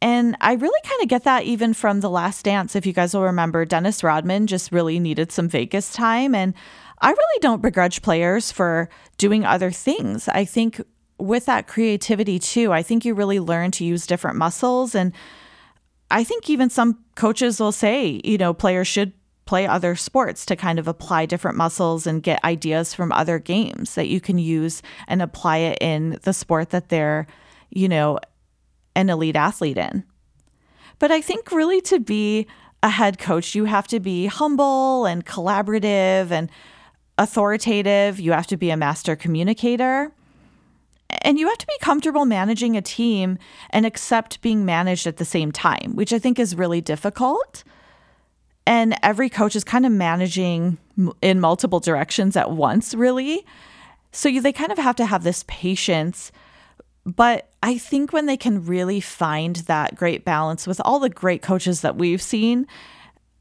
and 0.00 0.36
I 0.40 0.54
really 0.54 0.80
kind 0.84 1.02
of 1.02 1.08
get 1.08 1.24
that 1.24 1.44
even 1.44 1.74
from 1.74 2.00
The 2.00 2.10
Last 2.10 2.44
Dance. 2.44 2.76
If 2.76 2.86
you 2.86 2.92
guys 2.92 3.14
will 3.14 3.22
remember, 3.22 3.64
Dennis 3.64 4.04
Rodman 4.04 4.46
just 4.46 4.70
really 4.70 5.00
needed 5.00 5.32
some 5.32 5.48
Vegas 5.48 5.92
time. 5.92 6.34
And 6.34 6.54
I 7.00 7.10
really 7.10 7.40
don't 7.40 7.62
begrudge 7.62 8.02
players 8.02 8.52
for 8.52 8.88
doing 9.16 9.44
other 9.44 9.70
things. 9.70 10.28
I 10.28 10.44
think 10.44 10.80
with 11.18 11.46
that 11.46 11.66
creativity 11.66 12.38
too, 12.38 12.72
I 12.72 12.82
think 12.82 13.04
you 13.04 13.14
really 13.14 13.40
learn 13.40 13.72
to 13.72 13.84
use 13.84 14.06
different 14.06 14.36
muscles. 14.36 14.94
And 14.94 15.12
I 16.12 16.22
think 16.22 16.48
even 16.48 16.70
some 16.70 17.02
coaches 17.16 17.58
will 17.58 17.72
say, 17.72 18.20
you 18.22 18.38
know, 18.38 18.54
players 18.54 18.86
should 18.86 19.12
play 19.48 19.66
other 19.66 19.96
sports 19.96 20.44
to 20.44 20.54
kind 20.54 20.78
of 20.78 20.86
apply 20.86 21.24
different 21.24 21.56
muscles 21.56 22.06
and 22.06 22.22
get 22.22 22.44
ideas 22.44 22.92
from 22.92 23.10
other 23.12 23.38
games 23.38 23.94
that 23.94 24.06
you 24.06 24.20
can 24.20 24.36
use 24.36 24.82
and 25.06 25.22
apply 25.22 25.56
it 25.56 25.78
in 25.80 26.18
the 26.24 26.34
sport 26.34 26.68
that 26.68 26.90
they're, 26.90 27.26
you 27.70 27.88
know, 27.88 28.18
an 28.94 29.08
elite 29.08 29.36
athlete 29.36 29.78
in. 29.78 30.04
But 30.98 31.10
I 31.10 31.22
think 31.22 31.50
really 31.50 31.80
to 31.82 31.98
be 31.98 32.46
a 32.82 32.90
head 32.90 33.18
coach, 33.18 33.54
you 33.54 33.64
have 33.64 33.88
to 33.88 34.00
be 34.00 34.26
humble 34.26 35.06
and 35.06 35.24
collaborative 35.24 36.30
and 36.30 36.50
authoritative. 37.16 38.20
You 38.20 38.32
have 38.32 38.48
to 38.48 38.58
be 38.58 38.68
a 38.68 38.76
master 38.76 39.16
communicator. 39.16 40.12
And 41.22 41.38
you 41.38 41.48
have 41.48 41.56
to 41.56 41.66
be 41.66 41.78
comfortable 41.80 42.26
managing 42.26 42.76
a 42.76 42.82
team 42.82 43.38
and 43.70 43.86
accept 43.86 44.42
being 44.42 44.66
managed 44.66 45.06
at 45.06 45.16
the 45.16 45.24
same 45.24 45.52
time, 45.52 45.92
which 45.94 46.12
I 46.12 46.18
think 46.18 46.38
is 46.38 46.54
really 46.54 46.82
difficult. 46.82 47.64
And 48.68 48.96
every 49.02 49.28
coach 49.28 49.56
is 49.56 49.64
kind 49.64 49.84
of 49.84 49.90
managing 49.90 50.78
in 51.20 51.40
multiple 51.40 51.80
directions 51.80 52.36
at 52.36 52.52
once, 52.52 52.94
really. 52.94 53.44
So 54.12 54.28
you, 54.28 54.40
they 54.40 54.52
kind 54.52 54.70
of 54.70 54.78
have 54.78 54.94
to 54.96 55.06
have 55.06 55.24
this 55.24 55.44
patience 55.48 56.30
but 57.16 57.48
I 57.62 57.78
think 57.78 58.12
when 58.12 58.26
they 58.26 58.36
can 58.36 58.66
really 58.66 59.00
find 59.00 59.56
that 59.56 59.96
great 59.96 60.26
balance 60.26 60.66
with 60.66 60.78
all 60.84 61.00
the 61.00 61.08
great 61.08 61.40
coaches 61.40 61.80
that 61.80 61.96
we've 61.96 62.20
seen, 62.20 62.66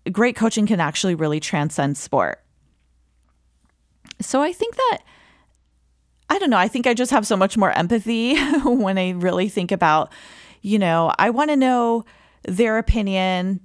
great 0.10 0.38
coaching 0.38 0.66
can 0.66 0.80
actually 0.80 1.16
really 1.16 1.42
transcend 1.42 1.98
sport. 1.98 2.42
So 4.22 4.42
I 4.42 4.54
think 4.54 4.78
that, 4.78 5.00
I 6.30 6.40
don't 6.40 6.50
know, 6.50 6.58
I 6.58 6.70
think 6.70 6.88
I 6.88 6.94
just 6.94 7.12
have 7.12 7.28
so 7.28 7.36
much 7.36 7.58
more 7.58 7.72
empathy 7.72 8.38
when 8.64 8.98
I 8.98 9.10
really 9.12 9.50
think 9.50 9.74
about, 9.74 10.14
you 10.62 10.80
know, 10.80 11.12
I 11.20 11.30
want 11.30 11.50
to 11.50 11.58
know 11.58 12.06
their 12.44 12.78
opinion 12.78 13.60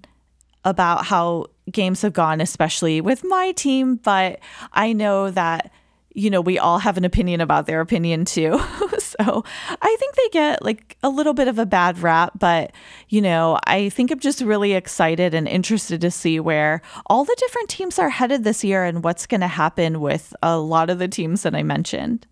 about 0.64 1.07
how 1.07 1.46
games 1.70 2.03
have 2.03 2.12
gone, 2.12 2.40
especially 2.40 3.01
with 3.01 3.25
my 3.25 3.53
team. 3.53 3.96
But 3.96 4.40
I 4.72 4.92
know 4.92 5.31
that 5.31 5.70
you 6.14 6.31
know, 6.31 6.40
we 6.40 6.59
all 6.59 6.79
have 6.79 6.96
an 6.96 7.05
opinion 7.05 7.40
about 7.40 7.66
their 7.66 7.81
opinion 7.81 8.25
too. 8.25 8.59
so 8.98 9.44
I 9.81 9.96
think 9.98 10.14
they 10.14 10.29
get 10.31 10.62
like 10.62 10.96
a 11.03 11.09
little 11.09 11.35
bit 11.35 11.48
of 11.48 11.59
a 11.59 11.66
bad 11.66 11.98
rap, 12.01 12.33
but, 12.38 12.72
you 13.09 13.20
know, 13.20 13.59
I 13.66 13.88
think 13.88 14.11
I'm 14.11 14.18
just 14.18 14.40
really 14.40 14.75
excited 14.75 15.35
and 15.35 15.48
interested 15.48 16.01
to 16.03 16.11
see 16.11 16.40
where 16.40 16.83
all 17.07 17.25
the 17.25 17.37
different 17.38 17.68
teams 17.68 17.98
are 17.98 18.11
headed 18.11 18.44
this 18.44 18.64
year 18.64 18.85
and 18.85 19.03
what's 19.03 19.27
going 19.27 19.40
to 19.40 19.48
happen 19.48 20.01
with 20.01 20.35
a 20.42 20.59
lot 20.59 20.90
of 20.90 20.98
the 20.98 21.09
teams 21.09 21.42
that 21.42 21.55
I 21.55 21.62
mentioned. 21.62 22.27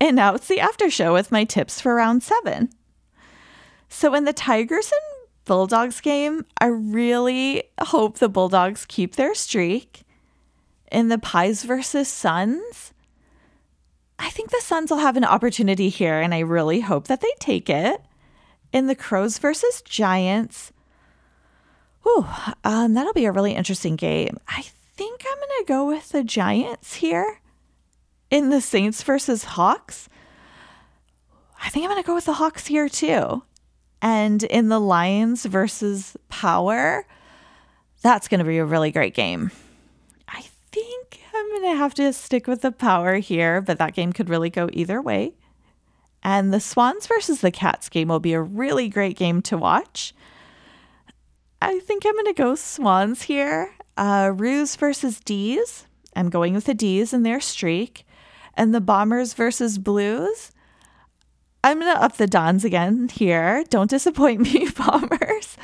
And 0.00 0.16
now 0.16 0.34
it's 0.34 0.48
the 0.48 0.60
after 0.60 0.90
show 0.90 1.12
with 1.12 1.32
my 1.32 1.44
tips 1.44 1.80
for 1.80 1.94
round 1.94 2.22
seven. 2.22 2.70
So 3.88 4.14
in 4.14 4.24
the 4.24 4.32
Tigers 4.32 4.90
and 4.90 5.13
Bulldogs 5.44 6.00
game, 6.00 6.46
I 6.60 6.66
really 6.66 7.64
hope 7.80 8.18
the 8.18 8.28
Bulldogs 8.28 8.86
keep 8.86 9.16
their 9.16 9.34
streak 9.34 10.04
in 10.90 11.08
the 11.08 11.18
Pies 11.18 11.64
versus 11.64 12.08
Suns, 12.08 12.94
I 14.18 14.30
think 14.30 14.50
the 14.50 14.60
Suns 14.62 14.90
will 14.90 14.98
have 14.98 15.16
an 15.16 15.24
opportunity 15.24 15.88
here, 15.88 16.20
and 16.20 16.32
I 16.32 16.38
really 16.38 16.80
hope 16.80 17.08
that 17.08 17.20
they 17.20 17.32
take 17.40 17.68
it. 17.68 18.00
In 18.72 18.86
the 18.86 18.94
Crows 18.94 19.38
versus 19.38 19.82
Giants, 19.82 20.72
Ooh, 22.06 22.26
um, 22.64 22.94
that'll 22.94 23.12
be 23.12 23.24
a 23.24 23.32
really 23.32 23.54
interesting 23.54 23.96
game. 23.96 24.36
I 24.48 24.62
think 24.96 25.24
I'm 25.24 25.38
going 25.38 25.48
to 25.60 25.64
go 25.66 25.86
with 25.86 26.10
the 26.10 26.24
Giants 26.24 26.94
here. 26.94 27.40
In 28.30 28.50
the 28.50 28.60
Saints 28.60 29.02
versus 29.02 29.44
Hawks, 29.44 30.08
I 31.62 31.68
think 31.70 31.84
I'm 31.84 31.90
going 31.90 32.02
to 32.02 32.06
go 32.06 32.14
with 32.14 32.24
the 32.24 32.34
Hawks 32.34 32.66
here 32.66 32.88
too. 32.88 33.44
And 34.04 34.42
in 34.42 34.68
the 34.68 34.78
Lions 34.78 35.46
versus 35.46 36.14
Power, 36.28 37.06
that's 38.02 38.28
going 38.28 38.40
to 38.40 38.44
be 38.44 38.58
a 38.58 38.64
really 38.64 38.90
great 38.90 39.14
game. 39.14 39.50
I 40.28 40.42
think 40.70 41.22
I'm 41.34 41.48
going 41.48 41.72
to 41.72 41.78
have 41.78 41.94
to 41.94 42.12
stick 42.12 42.46
with 42.46 42.60
the 42.60 42.70
power 42.70 43.14
here, 43.14 43.62
but 43.62 43.78
that 43.78 43.94
game 43.94 44.12
could 44.12 44.28
really 44.28 44.50
go 44.50 44.68
either 44.74 45.00
way. 45.00 45.32
And 46.22 46.52
the 46.52 46.60
Swans 46.60 47.06
versus 47.06 47.40
the 47.40 47.50
Cats 47.50 47.88
game 47.88 48.08
will 48.08 48.20
be 48.20 48.34
a 48.34 48.42
really 48.42 48.90
great 48.90 49.16
game 49.16 49.40
to 49.40 49.56
watch. 49.56 50.12
I 51.62 51.78
think 51.78 52.04
I'm 52.04 52.12
going 52.12 52.26
to 52.26 52.34
go 52.34 52.56
Swans 52.56 53.22
here. 53.22 53.72
Uh, 53.96 54.32
Roos 54.34 54.76
versus 54.76 55.18
D's. 55.18 55.86
I'm 56.14 56.28
going 56.28 56.52
with 56.52 56.66
the 56.66 56.74
D's 56.74 57.14
in 57.14 57.22
their 57.22 57.40
streak. 57.40 58.06
And 58.52 58.74
the 58.74 58.82
Bombers 58.82 59.32
versus 59.32 59.78
Blues. 59.78 60.50
I'm 61.64 61.80
going 61.80 61.96
to 61.96 62.02
up 62.02 62.18
the 62.18 62.26
Dons 62.26 62.62
again 62.62 63.08
here. 63.08 63.64
Don't 63.70 63.88
disappoint 63.88 64.42
me, 64.42 64.68
Bombers. 64.76 65.56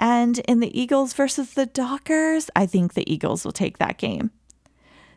And 0.00 0.38
in 0.48 0.60
the 0.60 0.80
Eagles 0.80 1.12
versus 1.12 1.52
the 1.52 1.66
Dockers, 1.66 2.48
I 2.56 2.64
think 2.64 2.94
the 2.94 3.12
Eagles 3.12 3.44
will 3.44 3.52
take 3.52 3.76
that 3.76 3.98
game. 3.98 4.30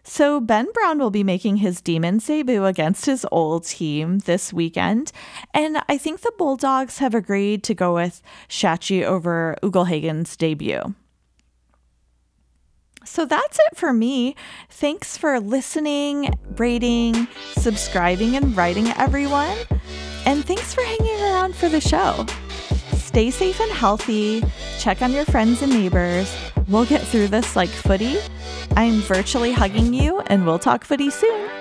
So, 0.03 0.41
Ben 0.41 0.67
Brown 0.73 0.99
will 0.99 1.11
be 1.11 1.23
making 1.23 1.57
his 1.57 1.79
Demons 1.79 2.25
debut 2.25 2.65
against 2.65 3.05
his 3.05 3.25
old 3.31 3.63
team 3.63 4.19
this 4.19 4.51
weekend. 4.51 5.13
And 5.53 5.81
I 5.87 5.97
think 5.97 6.19
the 6.19 6.33
Bulldogs 6.37 6.97
have 6.97 7.15
agreed 7.15 7.63
to 7.63 7.73
go 7.73 7.93
with 7.93 8.21
Schache 8.49 9.05
over 9.05 9.55
Ugle-Hagan's 9.63 10.35
debut. 10.35 10.93
So 13.03 13.25
that's 13.25 13.57
it 13.57 13.77
for 13.77 13.91
me. 13.93 14.35
Thanks 14.69 15.17
for 15.17 15.39
listening, 15.39 16.33
rating, 16.57 17.27
subscribing, 17.53 18.35
and 18.35 18.55
writing, 18.55 18.89
everyone. 18.89 19.57
And 20.25 20.45
thanks 20.45 20.73
for 20.73 20.83
hanging 20.83 21.19
around 21.21 21.55
for 21.55 21.67
the 21.67 21.81
show. 21.81 22.25
Stay 22.93 23.31
safe 23.31 23.59
and 23.59 23.71
healthy. 23.71 24.43
Check 24.79 25.01
on 25.01 25.11
your 25.11 25.25
friends 25.25 25.61
and 25.61 25.71
neighbors. 25.71 26.33
We'll 26.67 26.85
get 26.85 27.01
through 27.01 27.27
this 27.27 27.55
like 27.55 27.69
footy. 27.69 28.17
I'm 28.77 29.01
virtually 29.01 29.51
hugging 29.51 29.93
you, 29.93 30.21
and 30.27 30.45
we'll 30.45 30.59
talk 30.59 30.85
footy 30.85 31.09
soon. 31.09 31.60